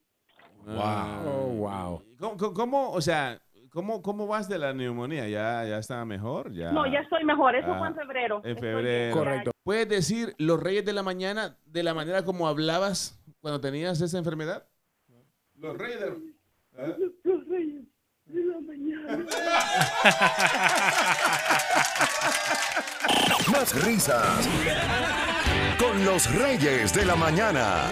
Ah. 0.66 1.22
Oh, 1.26 1.46
wow. 1.48 2.02
¿Cómo, 2.36 2.52
cómo- 2.54 2.90
o 2.92 3.00
sea, 3.00 3.40
cómo, 3.70 4.02
cómo 4.02 4.26
vas 4.26 4.46
de 4.48 4.58
la 4.58 4.74
neumonía? 4.74 5.26
¿Ya, 5.28 5.64
ya 5.64 5.78
está 5.78 6.04
mejor? 6.04 6.52
¿Ya? 6.52 6.70
No, 6.70 6.86
ya 6.86 7.00
estoy 7.00 7.24
mejor, 7.24 7.56
eso 7.56 7.72
Ah, 7.72 7.78
fue 7.78 7.88
en 7.88 7.94
febrero. 7.94 8.42
En 8.44 8.58
febrero. 8.58 9.16
Correcto. 9.16 9.50
¿Puedes 9.64 9.88
decir 9.88 10.34
los 10.38 10.62
reyes 10.62 10.84
de 10.84 10.92
la 10.92 11.02
mañana 11.02 11.56
de 11.64 11.82
la 11.82 11.94
manera 11.94 12.24
como 12.24 12.46
hablabas 12.46 13.18
cuando 13.40 13.60
tenías 13.60 14.00
esa 14.02 14.18
enfermedad? 14.18 14.68
Los 15.56 15.78
reyes 15.78 15.98
de 16.00 16.06
la... 16.10 16.16
¿Eh? 16.88 16.96
Los 17.24 17.48
reyes 17.48 17.84
de 18.26 18.44
la 18.44 18.51
mañana. 18.66 19.24
más 23.52 23.74
risas. 23.84 24.48
Con 25.78 26.04
los 26.04 26.32
Reyes 26.34 26.92
de 26.92 27.04
la 27.04 27.16
Mañana. 27.16 27.90